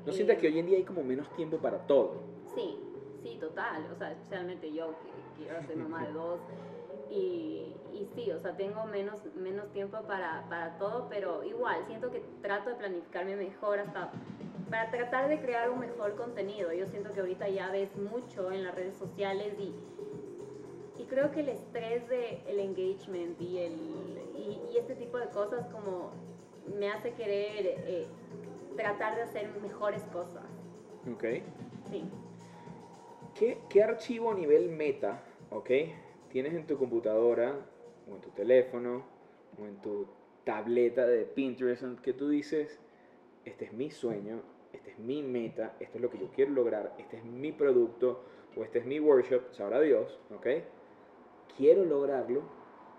[0.06, 2.22] ¿No sientes que hoy en día hay como menos tiempo para todo?
[2.54, 2.78] Sí,
[3.22, 3.88] sí, total.
[3.92, 6.40] O sea, especialmente yo que quiero ser mamá de dos.
[7.10, 12.10] Y, y, sí, o sea, tengo menos, menos tiempo para, para, todo, pero igual, siento
[12.10, 14.12] que trato de planificarme mejor hasta
[14.70, 16.72] para tratar de crear un mejor contenido.
[16.72, 19.72] Yo siento que ahorita ya ves mucho en las redes sociales y,
[21.00, 23.72] y creo que el estrés del el engagement y, el,
[24.36, 26.10] y, y, este tipo de cosas como
[26.76, 28.06] me hace querer eh,
[28.76, 30.44] tratar de hacer mejores cosas.
[31.12, 31.24] Ok.
[31.90, 32.04] Sí.
[33.34, 35.70] ¿Qué, ¿Qué, archivo a nivel meta, ok,
[36.30, 37.54] tienes en tu computadora
[38.10, 39.04] o en tu teléfono
[39.60, 40.06] o en tu
[40.44, 42.80] tableta de Pinterest que tú dices,
[43.44, 44.40] este es mi sueño,
[44.72, 48.22] este es mi meta, esto es lo que yo quiero lograr, este es mi producto
[48.56, 50.46] o este es mi workshop, sabrá Dios, ok,
[51.56, 52.42] quiero lograrlo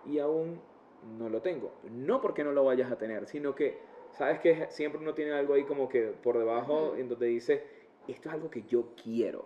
[0.05, 0.59] y aún
[1.17, 1.71] no lo tengo.
[1.89, 3.79] No porque no lo vayas a tener, sino que
[4.17, 7.63] sabes que siempre uno tiene algo ahí como que por debajo en donde dice,
[8.07, 9.45] esto es algo que yo quiero.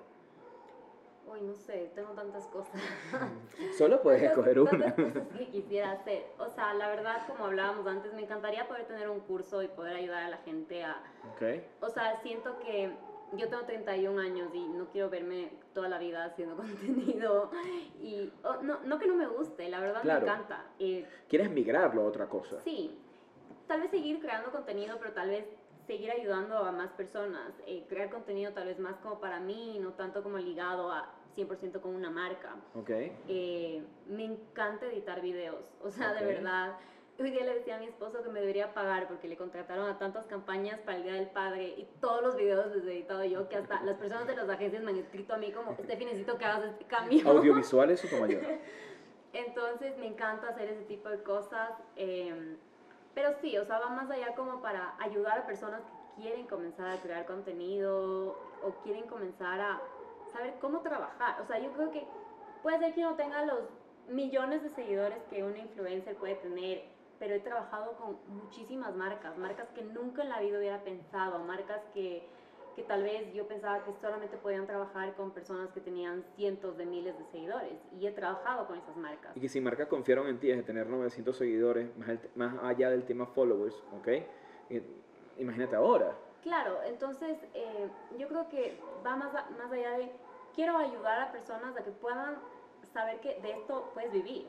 [1.27, 2.81] Uy, no sé, tengo tantas cosas.
[3.77, 4.93] Solo puedes escoger una.
[4.95, 6.25] cosas que quisiera hacer.
[6.39, 9.95] O sea, la verdad, como hablábamos antes, me encantaría poder tener un curso y poder
[9.95, 11.01] ayudar a la gente a...
[11.35, 11.65] Okay.
[11.79, 12.91] O sea, siento que
[13.33, 17.51] yo tengo 31 años y no quiero verme toda la vida haciendo contenido.
[18.01, 18.31] Y
[18.61, 20.65] no, no que no me guste, la verdad me encanta.
[20.79, 22.59] Eh, ¿Quieres migrarlo a otra cosa?
[22.61, 22.97] Sí.
[23.67, 25.45] Tal vez seguir creando contenido, pero tal vez
[25.87, 27.53] seguir ayudando a más personas.
[27.65, 31.79] Eh, crear contenido tal vez más como para mí, no tanto como ligado a 100%
[31.81, 32.55] con una marca.
[32.75, 32.89] Ok.
[32.89, 35.71] Eh, me encanta editar videos.
[35.83, 36.77] O sea, de verdad
[37.21, 39.99] Hoy día le decía a mi esposo que me debería pagar porque le contrataron a
[39.99, 43.47] tantas campañas para el Día del Padre y todos los videos los he editado yo,
[43.47, 46.37] que hasta las personas de las agencias me han escrito a mí como, Steffi, necesito
[46.39, 47.29] que hagas este cambio.
[47.29, 48.41] Audiovisuales o tu mayor.
[49.33, 51.71] Entonces me encanta hacer ese tipo de cosas.
[51.95, 52.57] Em,
[53.13, 56.89] pero sí, o sea, va más allá como para ayudar a personas que quieren comenzar
[56.89, 59.81] a crear contenido o quieren comenzar a
[60.31, 61.41] saber cómo trabajar.
[61.41, 62.05] O sea, yo creo que
[62.63, 63.63] puede ser que no tenga los
[64.07, 69.69] millones de seguidores que una influencer puede tener pero he trabajado con muchísimas marcas, marcas
[69.75, 72.27] que nunca en la vida hubiera pensado, marcas que,
[72.75, 76.85] que tal vez yo pensaba que solamente podían trabajar con personas que tenían cientos de
[76.85, 79.35] miles de seguidores y he trabajado con esas marcas.
[79.35, 82.89] Y que si marcas confiaron en ti es de tener 900 seguidores, más, más allá
[82.89, 84.07] del tema followers, ¿ok?
[85.37, 86.15] Imagínate ahora.
[86.43, 90.11] Claro, entonces eh, yo creo que va más, más allá de
[90.55, 92.35] quiero ayudar a personas a que puedan
[92.93, 94.47] saber que de esto puedes vivir.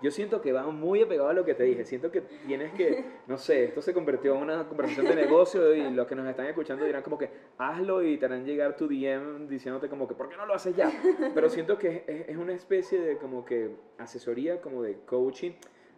[0.00, 1.84] Yo siento que va muy apegado a lo que te dije.
[1.84, 5.90] Siento que tienes que, no sé, esto se convirtió en una conversación de negocio y
[5.90, 9.48] los que nos están escuchando dirán como que hazlo y te harán llegar tu DM
[9.48, 10.90] diciéndote como que ¿por qué no lo haces ya?
[11.34, 15.52] Pero siento que es, una especie de como que asesoría, como de coaching.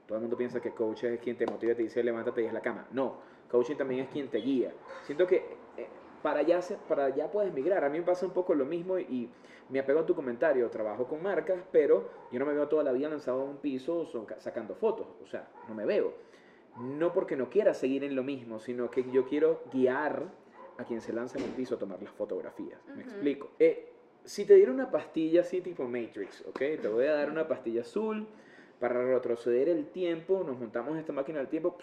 [0.06, 2.46] Todo el mundo piensa que coach es quien te motiva y te dice levántate y
[2.46, 2.88] es la cama.
[2.92, 3.18] No,
[3.50, 4.72] coaching también es quien te guía.
[5.04, 5.44] Siento que
[6.22, 7.84] para allá, para allá puedes migrar.
[7.84, 9.28] A mí me pasa un poco lo mismo y
[9.68, 10.68] me apego a tu comentario.
[10.70, 14.06] Trabajo con marcas, pero yo no me veo toda la vida lanzado a un piso
[14.38, 15.06] sacando fotos.
[15.22, 16.14] O sea, no me veo.
[16.78, 20.28] No porque no quiera seguir en lo mismo, sino que yo quiero guiar
[20.78, 22.80] a quien se lanza en un piso a tomar las fotografías.
[22.94, 23.50] ¿Me explico?
[23.58, 23.92] Eh,
[24.24, 26.58] si te diera una pastilla así tipo Matrix, ¿ok?
[26.80, 28.26] Te voy a dar una pastilla azul
[28.78, 31.76] para retroceder el tiempo, nos montamos esta máquina del tiempo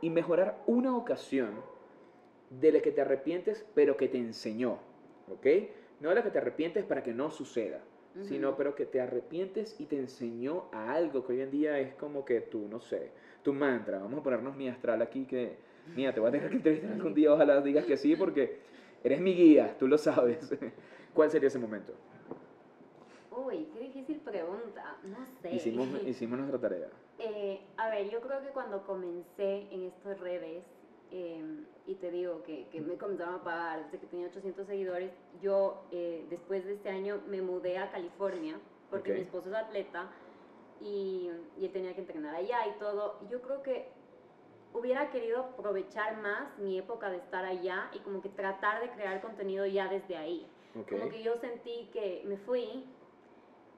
[0.00, 1.50] y mejorar una ocasión
[2.60, 4.78] de la que te arrepientes, pero que te enseñó,
[5.28, 5.46] ¿ok?
[6.00, 7.80] No de la que te arrepientes para que no suceda,
[8.22, 11.94] sino pero que te arrepientes y te enseñó a algo que hoy en día es
[11.94, 13.10] como que tú, no sé,
[13.42, 14.00] tu mantra.
[14.00, 15.56] Vamos a ponernos mi astral aquí que,
[15.96, 18.58] mira, te voy a dejar que entrevistar algún día, ojalá digas que sí, porque
[19.02, 20.54] eres mi guía, tú lo sabes.
[21.14, 21.94] ¿Cuál sería ese momento?
[23.30, 25.54] Uy, qué difícil pregunta, no sé.
[25.54, 26.88] Hicimos, hicimos nuestra tarea.
[27.18, 30.64] Eh, a ver, yo creo que cuando comencé en estas redes,
[31.14, 35.12] Em, y te digo que, que, me comenzaron a pagar desde que tenía 800 seguidores.
[35.42, 40.10] Yo eh, después de este año me mudé a California porque mi esposo es atleta
[40.80, 43.20] y, y, él tenía que entrenar allá y todo.
[43.28, 43.88] Yo creo que
[44.72, 49.20] hubiera querido aprovechar más mi época de estar allá y como que tratar de crear
[49.20, 50.46] contenido ya desde ahí.
[50.88, 52.86] Como que yo sentí que me fui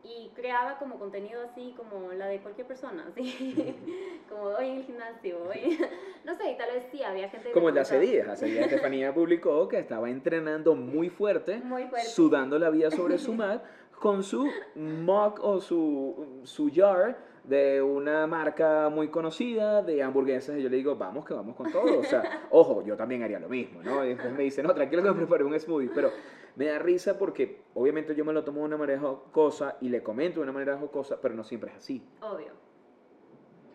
[0.04, 3.74] y creaba como contenido así como la de cualquier persona, así.
[4.28, 5.78] Como hoy en el gimnasio, hoy,
[6.24, 7.52] no sé, tal vez sí, había gente...
[7.52, 11.62] Como el de hace días, hace días Estefanía publicó que estaba entrenando muy fuerte,
[12.04, 13.62] sudando la vida sobre su mat,
[13.98, 20.58] con su mug o su, su jar de una marca muy conocida de hamburguesas.
[20.58, 23.38] Y yo le digo, vamos que vamos con todo, o sea, ojo, yo también haría
[23.38, 24.04] lo mismo, ¿no?
[24.04, 26.10] Y después me dice, no, tranquilo que me preparé un smoothie, pero
[26.56, 30.02] me da risa porque obviamente yo me lo tomo de una manera jocosa y le
[30.02, 32.02] comento de una manera jocosa, pero no siempre es así.
[32.20, 32.52] Obvio.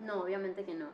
[0.01, 0.87] No, obviamente que no.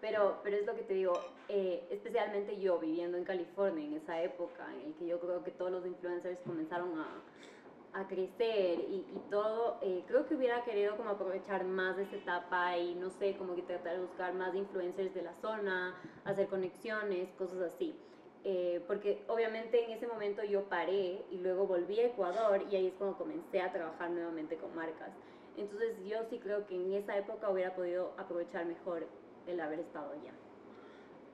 [0.00, 1.12] Pero, pero es lo que te digo,
[1.48, 5.50] eh, especialmente yo viviendo en California en esa época en el que yo creo que
[5.50, 10.96] todos los influencers comenzaron a, a crecer y, y todo, eh, creo que hubiera querido
[10.96, 14.54] como aprovechar más de esa etapa y no sé, como que tratar de buscar más
[14.54, 17.98] influencers de la zona, hacer conexiones, cosas así.
[18.44, 22.86] Eh, porque obviamente en ese momento yo paré y luego volví a Ecuador y ahí
[22.86, 25.10] es cuando comencé a trabajar nuevamente con marcas.
[25.56, 29.06] Entonces yo sí creo que en esa época hubiera podido aprovechar mejor
[29.46, 30.32] el haber estado allá.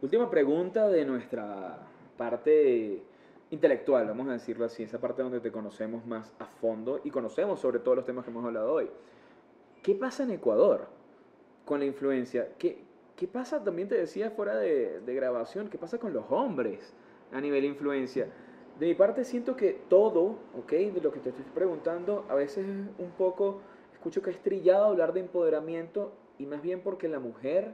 [0.01, 1.79] Última pregunta de nuestra
[2.17, 3.03] parte
[3.51, 7.61] intelectual, vamos a decirlo así, esa parte donde te conocemos más a fondo y conocemos
[7.61, 8.91] sobre todos los temas que hemos hablado hoy.
[9.83, 10.89] ¿Qué pasa en Ecuador
[11.65, 12.49] con la influencia?
[12.59, 12.83] ¿Qué,
[13.17, 13.63] ¿Qué pasa?
[13.63, 16.93] También te decía fuera de, grabación, ¿qué pasa con los hombres
[17.33, 18.27] a nivel influencia?
[18.79, 20.73] De mi parte siento que todo, ¿ok?
[20.73, 23.61] De lo que te estoy preguntando, a veces un poco,
[23.93, 27.73] escucho que es trillado hablar de empoderamiento y más bien porque la mujer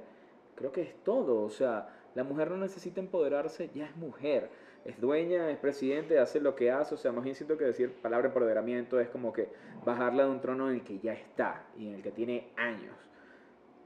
[0.56, 4.50] creo que es todo, o sea, la mujer no necesita empoderarse, ya es mujer.
[4.84, 7.92] es dueña, es presidente, hace lo que hace, o sea, más bien siento que decir
[8.02, 9.48] palabra empoderamiento es como que
[9.84, 12.94] bajarla de un trono en el que ya está y en el que tiene años.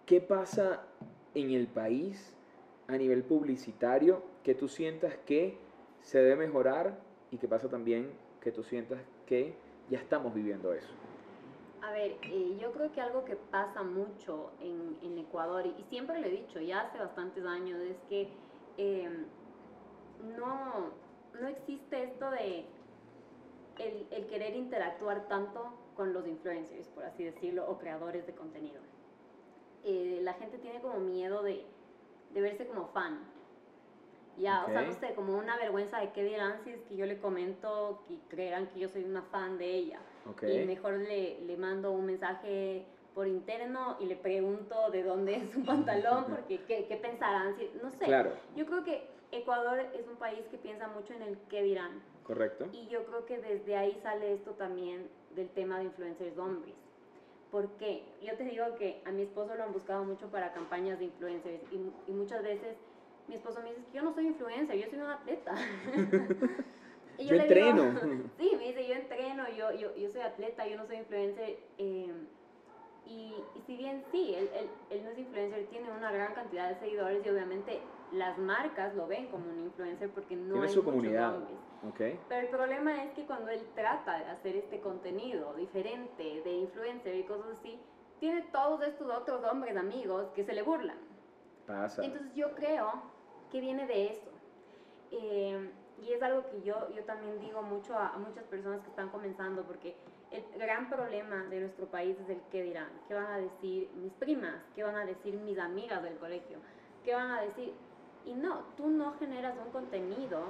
[0.06, 0.84] ¿Qué pasa
[1.34, 2.34] en el país
[2.88, 5.58] a nivel publicitario que tú sientas que
[6.02, 6.98] se debe mejorar
[7.30, 9.54] y que pasa también que tú sientas que
[9.90, 10.92] ya estamos viviendo eso?
[11.82, 16.18] A ver, eh, yo creo que algo que pasa mucho en, en, Ecuador, y siempre
[16.20, 18.28] lo he dicho, ya hace bastantes años, es que
[18.78, 19.26] eh,
[20.38, 20.90] no,
[21.40, 22.64] no existe esto de
[23.78, 28.80] el, el, querer interactuar tanto con los influencers, por así decirlo, o creadores de contenido.
[29.84, 31.64] Eh, la gente tiene como miedo de,
[32.32, 33.18] de, verse como fan.
[34.38, 37.06] Ya, o sea, no sé, como una vergüenza de qué dirán si es que yo
[37.06, 40.00] le comento que creerán que yo soy una fan de ella.
[40.42, 45.50] Y mejor le, le mando un mensaje por interno y le pregunto de dónde es
[45.52, 48.06] su pantalón, porque qué, qué pensarán, no sé.
[48.06, 48.32] Claro.
[48.56, 52.02] Yo creo que Ecuador es un país que piensa mucho en el qué dirán.
[52.24, 52.66] Correcto.
[52.72, 56.74] Y yo creo que desde ahí sale esto también del tema de influencers hombres.
[57.54, 61.04] Porque yo te digo que a mi esposo lo han buscado mucho para campañas de
[61.04, 62.76] influencers y, muchas veces
[63.28, 65.54] mi esposo me dice que yo no soy influencer, yo soy un atleta.
[67.16, 67.94] y yo, entreno.
[68.38, 71.60] sí, me dice, yo entreno, yo, yo, yo soy atleta, yo no soy influencer.
[71.78, 72.12] Eh,
[73.06, 76.68] y, y, si bien sí, él, él, él, no es influencer, tiene una gran cantidad
[76.68, 77.80] de seguidores y obviamente
[78.12, 81.38] las marcas lo ven como un influencer porque no tiene hay su comunidad.
[81.90, 82.18] Okay.
[82.28, 87.14] Pero el problema es que cuando él trata de hacer este contenido diferente de influencer
[87.14, 87.78] y cosas así,
[88.20, 90.96] tiene todos estos otros hombres amigos que se le burlan.
[91.66, 92.02] Pasa.
[92.04, 93.02] Entonces yo creo
[93.50, 94.30] que viene de eso.
[95.10, 95.70] Eh,
[96.02, 99.10] y es algo que yo, yo también digo mucho a, a muchas personas que están
[99.10, 99.94] comenzando porque
[100.34, 104.12] el gran problema de nuestro país es el qué dirán, qué van a decir mis
[104.14, 106.58] primas, qué van a decir mis amigas del colegio,
[107.04, 107.72] qué van a decir.
[108.26, 110.44] Y no, tú no generas un contenido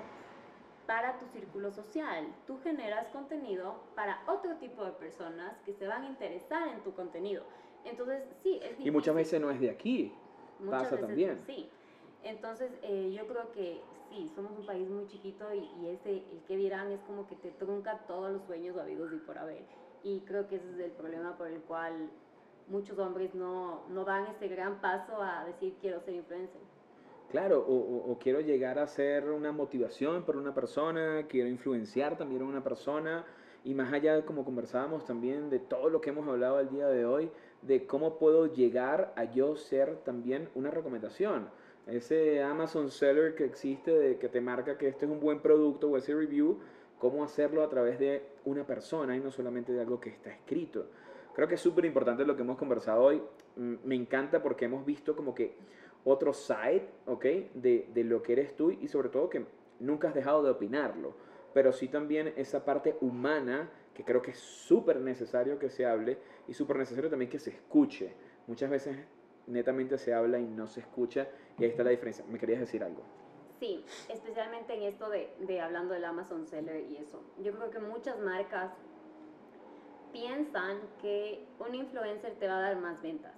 [0.86, 6.02] para tu círculo social, tú generas contenido para otro tipo de personas que se van
[6.02, 7.42] a interesar en tu contenido.
[7.84, 10.12] Entonces, sí, es Y muchas veces no es de aquí,
[10.70, 11.38] pasa también.
[11.46, 11.68] Sí.
[12.22, 13.82] Entonces, eh, yo creo que
[14.14, 17.34] sí, somos un país muy chiquito y, y, ese, el que dirán, es como que
[17.36, 19.62] te trunca todos los sueños habidos y por haber.
[20.02, 22.10] Y creo que ese es el problema por el cual
[22.68, 26.60] muchos hombres no, no dan ese gran paso a decir quiero ser influencer.
[27.30, 32.42] Claro, o, o, quiero llegar a ser una motivación para una persona, quiero influenciar también
[32.42, 33.24] a una persona,
[33.64, 37.06] y más allá, como conversábamos también, de todo lo que hemos hablado el día de
[37.06, 37.30] hoy,
[37.66, 41.48] de cómo puedo llegar a yo ser también una recomendación
[41.86, 45.90] ese Amazon Seller que existe, de que te marca que este es un buen producto
[45.90, 46.58] o ese review,
[46.98, 50.86] cómo hacerlo a través de una persona y no solamente de algo que está escrito.
[51.34, 53.22] Creo que es súper importante lo que hemos conversado hoy.
[53.56, 55.56] Me encanta porque hemos visto como que
[56.04, 57.24] otro side, ¿ok?
[57.54, 59.44] De, de lo que eres tú y sobre todo que
[59.80, 61.14] nunca has dejado de opinarlo.
[61.52, 66.18] Pero sí también esa parte humana que creo que es súper necesario que se hable
[66.46, 68.14] y súper necesario también que se escuche.
[68.46, 68.96] Muchas veces
[69.46, 71.28] netamente se habla y no se escucha
[71.58, 72.24] y ahí está la diferencia.
[72.28, 73.02] ¿Me querías decir algo?
[73.60, 77.22] Sí, especialmente en esto de, de hablando del Amazon Seller y eso.
[77.42, 78.72] Yo creo que muchas marcas
[80.12, 83.34] piensan que un influencer te va a dar más ventas.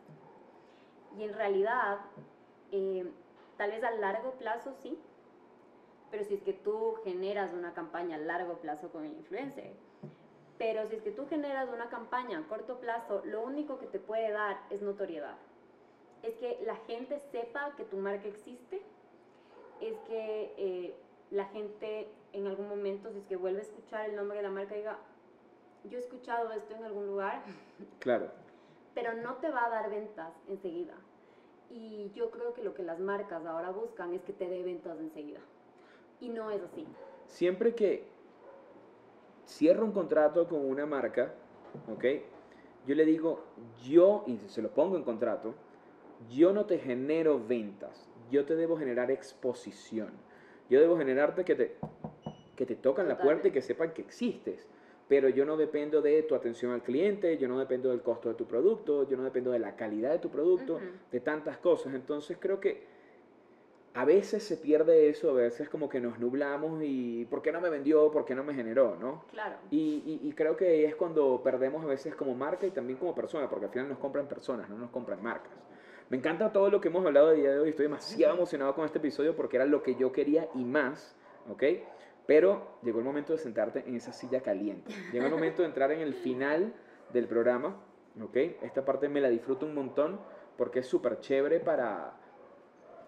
[1.18, 2.00] Y en realidad,
[2.72, 3.10] eh,
[3.56, 4.98] tal vez a largo plazo sí,
[6.10, 9.72] pero si es que tú generas una campaña a largo plazo con el influencer,
[10.58, 13.98] pero si es que tú generas una campaña a corto plazo, lo único que te
[13.98, 15.36] puede dar es notoriedad
[16.26, 18.82] es que la gente sepa que tu marca existe,
[19.80, 20.94] es que eh,
[21.30, 24.50] la gente en algún momento, si es que vuelve a escuchar el nombre de la
[24.50, 24.98] marca, diga,
[25.84, 27.42] yo he escuchado esto en algún lugar.
[28.00, 28.30] Claro.
[28.94, 30.94] Pero no te va a dar ventas enseguida.
[31.68, 34.98] Y yo creo que lo que las marcas ahora buscan es que te dé ventas
[34.98, 35.40] enseguida.
[36.20, 36.86] Y no es así.
[37.26, 38.08] Siempre que
[39.46, 41.34] cierro un contrato con una marca,
[41.92, 42.04] ¿ok?
[42.86, 43.44] Yo le digo,
[43.82, 45.54] yo, y se lo pongo en contrato,
[46.30, 50.10] yo no te genero ventas, yo te debo generar exposición.
[50.68, 51.76] Yo debo generarte que te,
[52.56, 54.66] que te tocan la puerta y que sepan que existes.
[55.08, 58.34] Pero yo no dependo de tu atención al cliente, yo no dependo del costo de
[58.34, 60.80] tu producto, yo no dependo de la calidad de tu producto,
[61.12, 61.94] de tantas cosas.
[61.94, 62.95] Entonces creo que
[63.96, 67.62] a veces se pierde eso, a veces como que nos nublamos y ¿por qué no
[67.62, 68.10] me vendió?
[68.10, 68.94] ¿Por qué no me generó?
[69.00, 69.24] ¿no?
[69.30, 69.56] Claro.
[69.70, 73.48] Y, y, creo que es cuando perdemos a veces como marca y también como persona,
[73.48, 75.52] porque al final nos compran personas, no nos compran marcas.
[76.10, 77.70] Me encanta todo lo que hemos hablado el día de hoy.
[77.70, 81.16] Estoy demasiado emocionado con este episodio porque era lo que yo quería y más,
[81.50, 81.62] ¿ok?
[82.26, 84.92] Pero llegó el momento de sentarte en esa silla caliente.
[85.10, 86.74] Llegó el momento de entrar en el final
[87.14, 87.80] del programa,
[88.22, 88.36] ¿ok?
[88.60, 90.20] Esta parte me la disfruto un montón
[90.58, 92.14] porque es súper chévere para,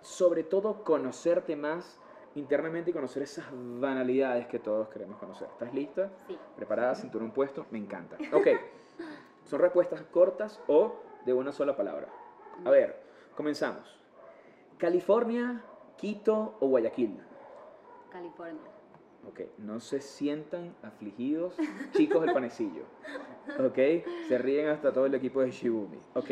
[0.01, 2.01] sobre todo, conocerte más,
[2.35, 5.49] internamente y conocer esas banalidades que todos queremos conocer.
[5.53, 6.11] ¿Estás lista?
[6.27, 6.39] Sí.
[6.57, 6.95] ¿Preparada?
[6.95, 7.67] Cinturón puesto.
[7.71, 8.17] Me encanta.
[8.33, 8.47] Ok.
[9.45, 12.09] Son respuestas cortas o de una sola palabra.
[12.65, 13.01] A ver,
[13.35, 13.99] comenzamos.
[14.77, 15.65] California,
[15.97, 17.19] Quito o Guayaquil.
[18.11, 18.71] California.
[19.27, 21.57] Ok, no se sientan afligidos,
[21.93, 22.85] chicos del panecillo.
[23.59, 23.79] Ok,
[24.29, 25.99] se ríen hasta todo el equipo de Shibumi.
[26.15, 26.31] Ok,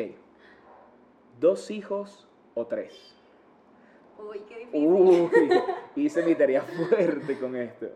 [1.40, 3.15] dos hijos o tres.
[4.18, 4.86] Uy, qué difícil.
[4.86, 5.30] Uy,
[5.96, 7.86] hice mi tarea fuerte con esto.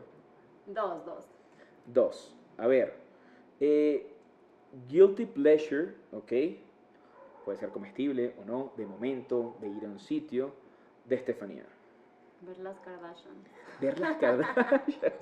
[0.67, 1.25] Dos, dos.
[1.87, 2.37] Dos.
[2.59, 2.95] A ver,
[3.59, 4.15] eh,
[4.89, 6.33] guilty pleasure, ok,
[7.45, 10.53] puede ser comestible o no, de momento, de ir a un sitio,
[11.07, 11.65] de Estefanía.
[12.43, 13.35] Ver las Kardashian.
[13.81, 15.13] Ver las Kardashian.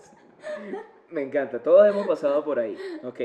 [1.10, 2.76] Me encanta, todos hemos pasado por ahí.
[3.02, 3.20] Ok.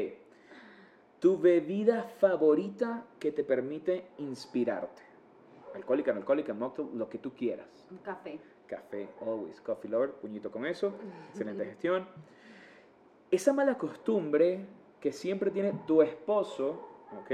[1.19, 5.01] Tu bebida favorita que te permite inspirarte.
[5.73, 7.87] Alcohólica, no alcohólica, mocktail, lo que tú quieras.
[7.89, 8.39] Un café.
[8.67, 9.59] Café, always.
[9.61, 10.93] Coffee lover, puñito con eso.
[11.29, 12.07] Excelente gestión.
[13.31, 14.65] Esa mala costumbre
[14.99, 16.87] que siempre tiene tu esposo,
[17.19, 17.31] ¿ok?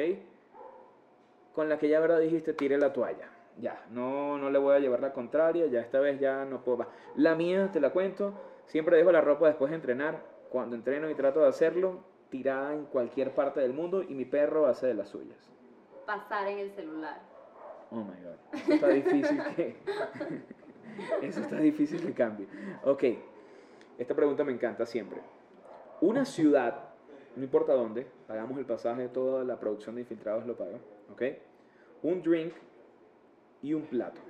[1.54, 3.30] Con la que ya verdad dijiste, tire la toalla
[3.60, 6.88] ya, no, no le voy a llevar la contraria, ya esta vez ya no puedo.
[7.16, 8.34] La mía, te la cuento,
[8.66, 12.86] siempre dejo la ropa después de entrenar, cuando entreno y trato de hacerlo, tirada en
[12.86, 15.50] cualquier parte del mundo y mi perro hace de las suyas.
[16.06, 17.22] Pasar en el celular.
[17.92, 19.76] Oh my god, eso está difícil que...
[21.22, 22.48] eso está difícil que cambie.
[22.84, 23.04] Ok,
[23.98, 25.22] esta pregunta me encanta siempre.
[26.02, 26.90] Una ciudad,
[27.36, 30.78] no importa dónde, pagamos el pasaje, toda la producción de infiltrados lo paga,
[31.12, 31.24] ¿ok?
[32.04, 32.54] Un drink
[33.62, 34.22] y un plato.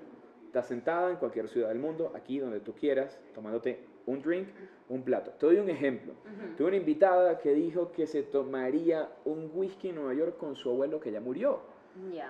[0.45, 4.47] Estás sentada en cualquier ciudad del mundo, aquí donde tú quieras, tomándote un drink,
[4.89, 5.31] un plato.
[5.31, 6.13] Te doy un ejemplo.
[6.57, 10.71] Tuve una invitada que dijo que se tomaría un whisky en Nueva York con su
[10.71, 11.59] abuelo que ya murió.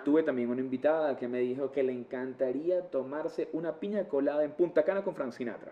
[0.04, 4.52] Tuve también una invitada que me dijo que le encantaría tomarse una piña colada en
[4.52, 5.72] Punta Cana con Frank Sinatra.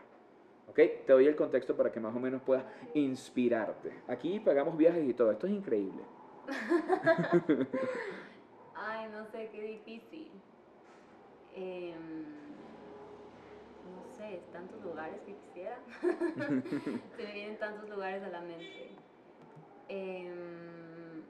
[0.69, 0.75] ¿Ok?
[0.75, 3.91] Te doy el contexto para que más o menos puedas inspirarte.
[4.07, 5.31] Aquí pagamos viajes y todo.
[5.31, 6.03] Esto es increíble.
[8.75, 10.31] Ay, no sé, qué difícil.
[11.55, 12.23] Em,
[13.95, 15.79] no sé, tantos lugares que quisiera.
[17.17, 18.91] Se me vienen tantos lugares a la mente.
[19.89, 21.23] Em,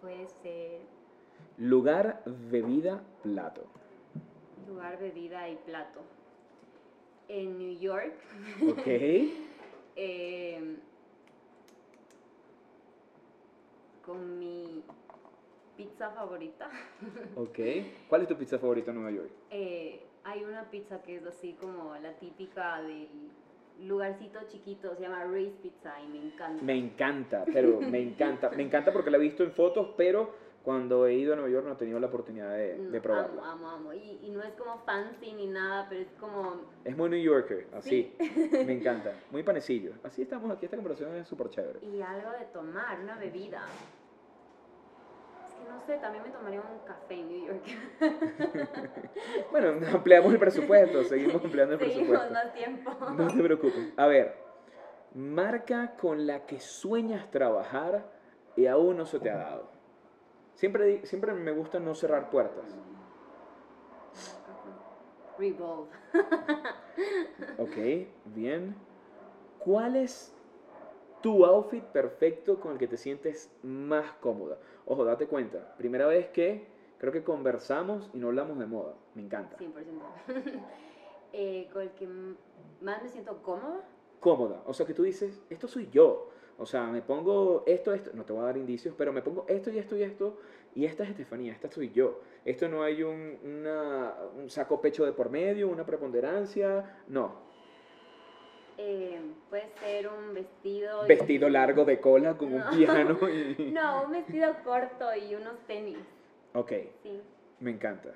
[0.00, 0.97] puede ser.
[1.58, 3.64] Lugar, bebida, plato.
[4.68, 6.00] Lugar, bebida y plato.
[7.28, 8.14] En New York.
[8.68, 8.86] Ok.
[10.00, 10.76] Em,
[14.06, 14.84] con mi
[15.76, 16.70] pizza favorita.
[17.34, 17.58] ok.
[18.08, 19.30] ¿Cuál es tu pizza favorita en Nueva York?
[19.50, 23.08] Eh, hay una pizza que es así como la típica del
[23.82, 26.62] lugarcito chiquito, se llama Ray's Pizza y me encanta.
[26.62, 28.50] Me encanta, pero me encanta.
[28.50, 30.32] Me encanta porque la he visto en fotos, pero
[30.68, 33.40] cuando he ido a Nueva York no he tenido la oportunidad de, de probarla.
[33.40, 33.92] Amo, amo, amo.
[33.94, 36.60] Y, y, no es como fancy ni nada, pero es como...
[36.84, 38.14] Es muy New Yorker, así.
[38.66, 39.14] Me encanta.
[39.30, 39.94] Muy panecillo.
[40.02, 41.78] Así estamos aquí, esta conversación es súper chévere.
[41.86, 43.62] Y algo de tomar, una bebida
[45.70, 47.64] no sé, también me tomaría un café en New York.
[49.50, 52.34] bueno, ampliamos el presupuesto, seguimos ampliando el seguimos presupuesto.
[52.34, 52.92] más tiempo.
[53.16, 53.92] No te preocupes.
[53.96, 54.36] A ver,
[55.14, 58.04] marca con la que sueñas trabajar
[58.54, 59.77] y aún no se te ha dado.
[60.58, 62.64] Siempre, siempre me gusta no cerrar puertas.
[65.38, 65.88] Revolve.
[67.58, 68.74] ok, bien.
[69.60, 70.34] ¿Cuál es
[71.22, 74.58] tu outfit perfecto con el que te sientes más cómoda?
[74.84, 76.66] Ojo, date cuenta, primera vez que
[76.98, 78.94] creo que conversamos y no hablamos de moda.
[79.14, 79.56] Me encanta.
[79.58, 79.70] 100%.
[81.34, 82.08] eh, con el que
[82.80, 83.84] más me siento cómoda.
[84.18, 86.30] Cómoda, o sea que tú dices, esto soy yo.
[86.58, 89.44] O sea, me pongo esto, esto, no te voy a dar indicios, pero me pongo
[89.48, 90.38] esto y esto y esto,
[90.74, 92.20] y esta es Estefanía, esta soy yo.
[92.44, 93.38] Esto no hay un,
[94.36, 97.48] un saco pecho de por medio, una preponderancia, no.
[98.76, 101.04] Eh, puede ser un vestido.
[101.06, 103.18] Vestido largo de cola con un piano.
[103.58, 103.72] Y...
[103.72, 105.98] no, un vestido corto y unos tenis.
[106.54, 106.72] Ok.
[107.02, 107.20] Sí.
[107.58, 108.14] Me encanta.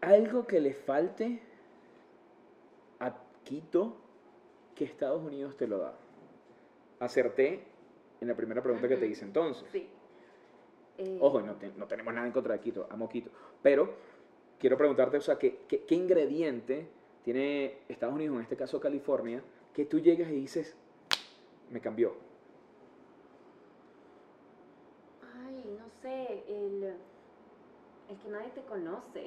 [0.00, 1.42] Algo que le falte
[3.00, 3.96] a Quito
[4.74, 5.94] que Estados Unidos te lo da.
[7.02, 7.64] Acerté
[8.20, 9.68] en la primera pregunta que te hice entonces.
[9.72, 9.88] Sí.
[10.98, 13.30] Eh, Ojo, no, no, tenemos nada en contra de Quito, amo Quito.
[13.60, 13.92] Pero
[14.60, 16.86] quiero preguntarte, o sea, ¿qué, qué, qué ingrediente
[17.24, 19.42] tiene Estados Unidos, en este caso California,
[19.74, 20.76] que tú llegas y dices,
[21.70, 22.14] me cambió.
[25.44, 26.84] Ay, no sé, el,
[28.10, 29.26] el que nadie te conoce.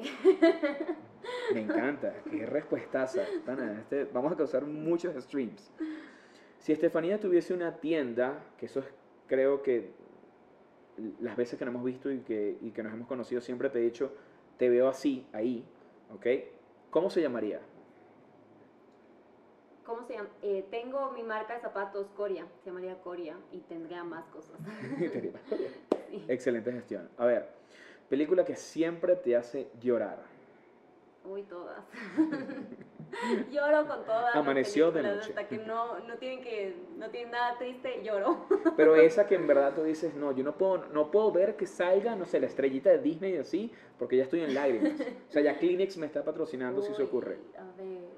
[1.54, 3.24] Me encanta, qué respuestaza.
[3.80, 5.72] Este, vamos a causar muchos streams.
[6.66, 8.88] Si Estefanía tuviese una tienda, que eso es,
[9.28, 9.92] creo que
[11.22, 13.78] las veces que nos hemos visto y que, y que nos hemos conocido siempre te
[13.78, 14.12] he dicho,
[14.58, 15.64] te veo así, ahí,
[16.12, 16.26] ¿ok?
[16.90, 17.60] ¿Cómo se llamaría?
[19.86, 20.30] ¿Cómo se llama?
[20.42, 24.58] Eh, tengo mi marca de zapatos Coria, se llamaría Coria y tendría más cosas.
[26.28, 27.08] Excelente gestión.
[27.20, 27.48] A ver,
[28.10, 30.18] película que siempre te hace llorar.
[31.26, 31.86] Uy, todas.
[33.52, 34.36] lloro con todas.
[34.36, 35.30] Amaneció de noche.
[35.30, 38.46] Hasta que no, no, tienen que, no tienen nada triste, lloro.
[38.78, 41.66] Pero esa que en verdad tú dices, no, yo no puedo, no puedo ver que
[41.66, 44.94] salga, no sé, la estrellita de Disney y así, porque ya estoy en lágrimas.
[45.30, 47.38] O sea, ya Kleenex me está patrocinando si se ocurre.
[47.58, 48.16] A ver, eh,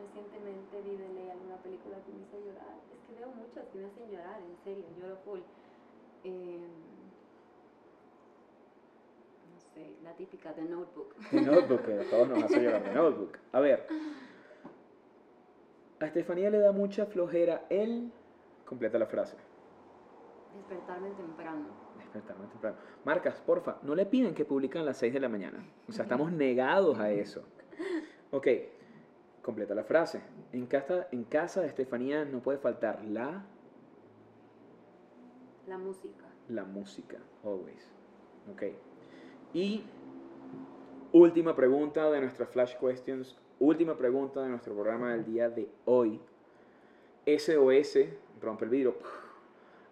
[0.00, 2.78] recientemente vi de ley alguna película que me hizo llorar.
[2.92, 5.40] Es que veo muchas que me hacen llorar, en serio, lloro full.
[6.24, 6.58] Eh,
[10.02, 11.16] la típica de Notebook.
[11.30, 13.38] De Notebook, que a todos nos hace llorar de Notebook.
[13.52, 13.86] A ver,
[16.00, 18.12] a Estefanía le da mucha flojera él.
[18.64, 19.36] Completa la frase.
[20.56, 21.66] Despertarme temprano.
[21.98, 22.76] Despertarme temprano.
[23.04, 25.64] Marcas, porfa, no le piden que publiquen a las 6 de la mañana.
[25.88, 27.44] O sea, estamos negados a eso.
[28.30, 28.46] Ok,
[29.42, 30.20] completa la frase.
[30.52, 33.44] En casa, en casa de Estefanía no puede faltar la...
[35.66, 36.24] La música.
[36.48, 37.90] La música, always.
[38.52, 38.62] Ok.
[39.54, 39.82] Y
[41.12, 46.20] última pregunta de nuestras Flash Questions, última pregunta de nuestro programa del día de hoy.
[47.26, 47.98] SOS,
[48.40, 48.96] rompe el vidrio,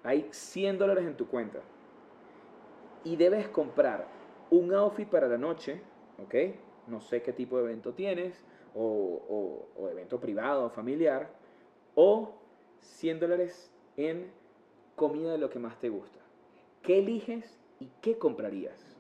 [0.02, 1.61] hay 100 dólares en tu cuenta
[3.04, 4.07] y debes comprar
[4.50, 5.80] un outfit para la noche,
[6.22, 6.34] ¿ok?
[6.86, 8.44] No sé qué tipo de evento tienes,
[8.74, 11.30] o, o evento privado o familiar,
[11.94, 12.34] o
[12.80, 14.30] 100 dólares en
[14.94, 16.20] comida de lo que más te gusta.
[16.82, 18.95] ¿Qué eliges y qué comprarías?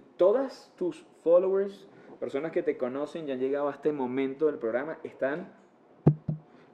[0.00, 1.86] Todas tus followers,
[2.20, 5.52] personas que te conocen y han llegado a este momento del programa, están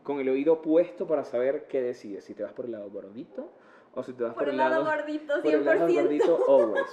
[0.03, 2.25] con el oído puesto para saber qué decides.
[2.25, 3.51] Si te vas por el lado gordito
[3.95, 5.43] o si te vas por, el lado, gordito, 100%.
[5.43, 6.87] Por el lado gordito, always.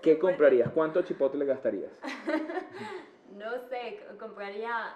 [0.00, 0.70] ¿Qué comprarías?
[0.72, 1.92] ¿Cuánto chipotle gastarías?
[3.36, 4.94] No sé, compraría,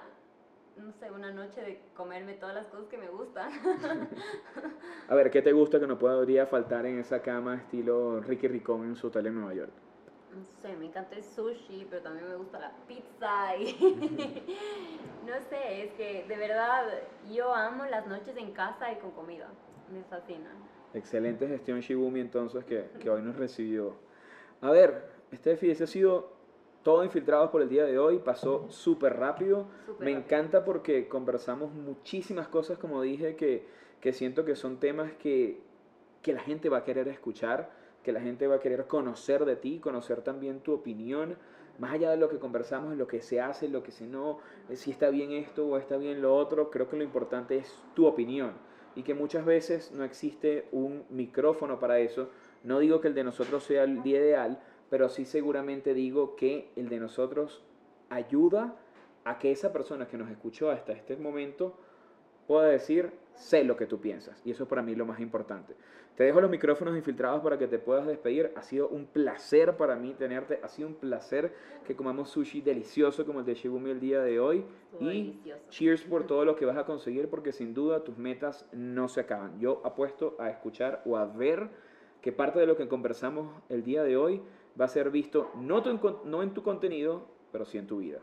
[0.76, 3.50] no sé, una noche de comerme todas las cosas que me gustan.
[5.08, 8.84] A ver, ¿qué te gusta que no podría faltar en esa cama estilo Ricky Ricón
[8.84, 9.72] en su hotel en Nueva York?
[10.36, 13.72] No sé, me encanta el sushi, pero también me gusta la pizza y
[15.26, 16.84] no sé, es que de verdad
[17.32, 19.48] yo amo las noches en casa y con comida,
[19.92, 20.50] me fascina.
[20.92, 23.96] Excelente gestión Shibumi entonces que, que hoy nos recibió.
[24.60, 26.36] A ver, este ese ha sido
[26.82, 29.66] todo infiltrado por el día de hoy, pasó súper rápido.
[29.98, 33.66] me encanta porque conversamos muchísimas cosas, como dije, que,
[34.00, 35.60] que siento que son temas que,
[36.22, 37.70] que la gente va a querer escuchar
[38.06, 41.36] que la gente va a querer conocer de ti, conocer también tu opinión,
[41.80, 44.38] más allá de lo que conversamos, lo que se hace, lo que se no,
[44.68, 47.82] eh, si está bien esto o está bien lo otro, creo que lo importante es
[47.94, 48.52] tu opinión
[48.94, 52.30] y que muchas veces no existe un micrófono para eso.
[52.62, 56.88] No digo que el de nosotros sea el ideal, pero sí seguramente digo que el
[56.88, 57.64] de nosotros
[58.08, 58.76] ayuda
[59.24, 61.76] a que esa persona que nos escuchó hasta este momento
[62.46, 64.40] pueda decir, sé lo que tú piensas.
[64.44, 65.74] Y eso es para mí lo más importante.
[66.16, 68.50] Te dejo los micrófonos infiltrados para que te puedas despedir.
[68.56, 70.58] Ha sido un placer para mí tenerte.
[70.62, 71.52] Ha sido un placer
[71.86, 74.64] que comamos sushi delicioso como el de Shibumi el día de hoy.
[75.00, 79.08] y cheers por todo lo que vas a conseguir porque sin duda tus metas no
[79.08, 79.60] se acaban.
[79.60, 81.68] Yo apuesto a escuchar o a ver
[82.22, 84.42] que parte de lo que conversamos el día de hoy
[84.80, 85.82] va a ser visto no,
[86.24, 88.20] no en tu contenido, pero sí en tu vida.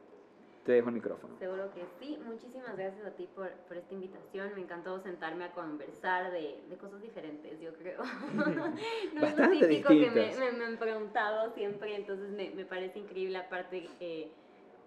[0.66, 1.36] Te dejo el micrófono.
[1.39, 2.18] Seguro que sí.
[2.26, 4.51] Muchísimas gracias a ti por, por esta invitación.
[4.55, 8.01] Me encantó sentarme a conversar de, de cosas diferentes, yo creo.
[8.34, 12.99] no Bastante es lo típico que me, me, han preguntado siempre, entonces me, me parece
[12.99, 13.38] increíble.
[13.38, 14.32] Aparte, eh,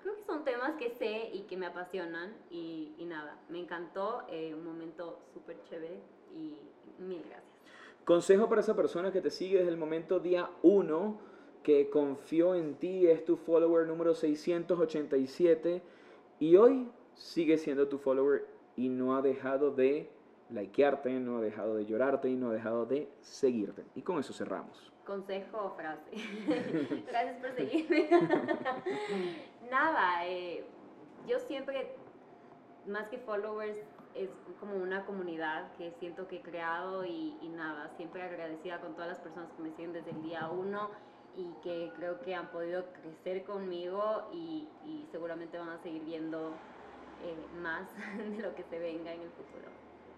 [0.02, 2.34] creo que son temas que sé y que me apasionan.
[2.50, 4.22] Y, y nada, me encantó.
[4.30, 6.00] Eh, un momento súper chévere
[6.34, 6.58] y
[7.02, 7.44] mil gracias.
[8.06, 11.18] Consejo para esa persona que te sigue desde el momento día uno
[11.66, 15.82] que confió en ti, es tu follower número 687
[16.38, 18.46] y hoy sigue siendo tu follower
[18.76, 20.08] y no ha dejado de
[20.48, 23.84] likearte, no ha dejado de llorarte y no ha dejado de seguirte.
[23.96, 24.92] Y con eso cerramos.
[25.04, 26.08] Consejo o frase.
[27.08, 28.10] Gracias por seguirme.
[29.68, 30.64] Nada, eh,
[31.26, 31.96] yo siempre,
[32.86, 33.78] más que followers,
[34.14, 38.94] es como una comunidad que siento que he creado y, y nada, siempre agradecida con
[38.94, 40.90] todas las personas que me siguen desde el día uno
[41.36, 44.68] y que creo que han podido crecer conmigo y,
[45.12, 46.52] seguramente van a seguir viendo
[47.24, 47.88] eh, más
[48.36, 49.70] de lo que se venga en el futuro.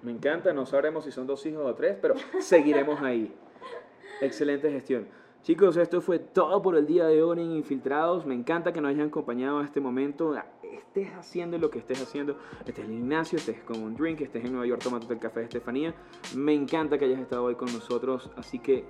[0.03, 3.35] Me encanta, no sabremos si son dos hijos o tres, pero seguiremos ahí.
[4.21, 5.09] Excelente gestión.
[5.43, 8.27] Chicos, esto fue todo por el día de hoy en Infiltrados.
[8.27, 10.35] Me encanta que nos hayan acompañado a este momento.
[10.63, 12.37] Estés haciendo lo que estés haciendo.
[12.67, 15.41] Estés en el gimnasio, estés con un drink, estés en Nueva York tomando el café
[15.41, 15.95] de Estefanía.
[16.37, 18.31] Me encanta que hayas estado hoy con nosotros.
[18.37, 18.85] Así que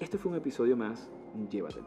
[0.00, 1.10] Este fue un episodio más.
[1.36, 1.84] に手渡る。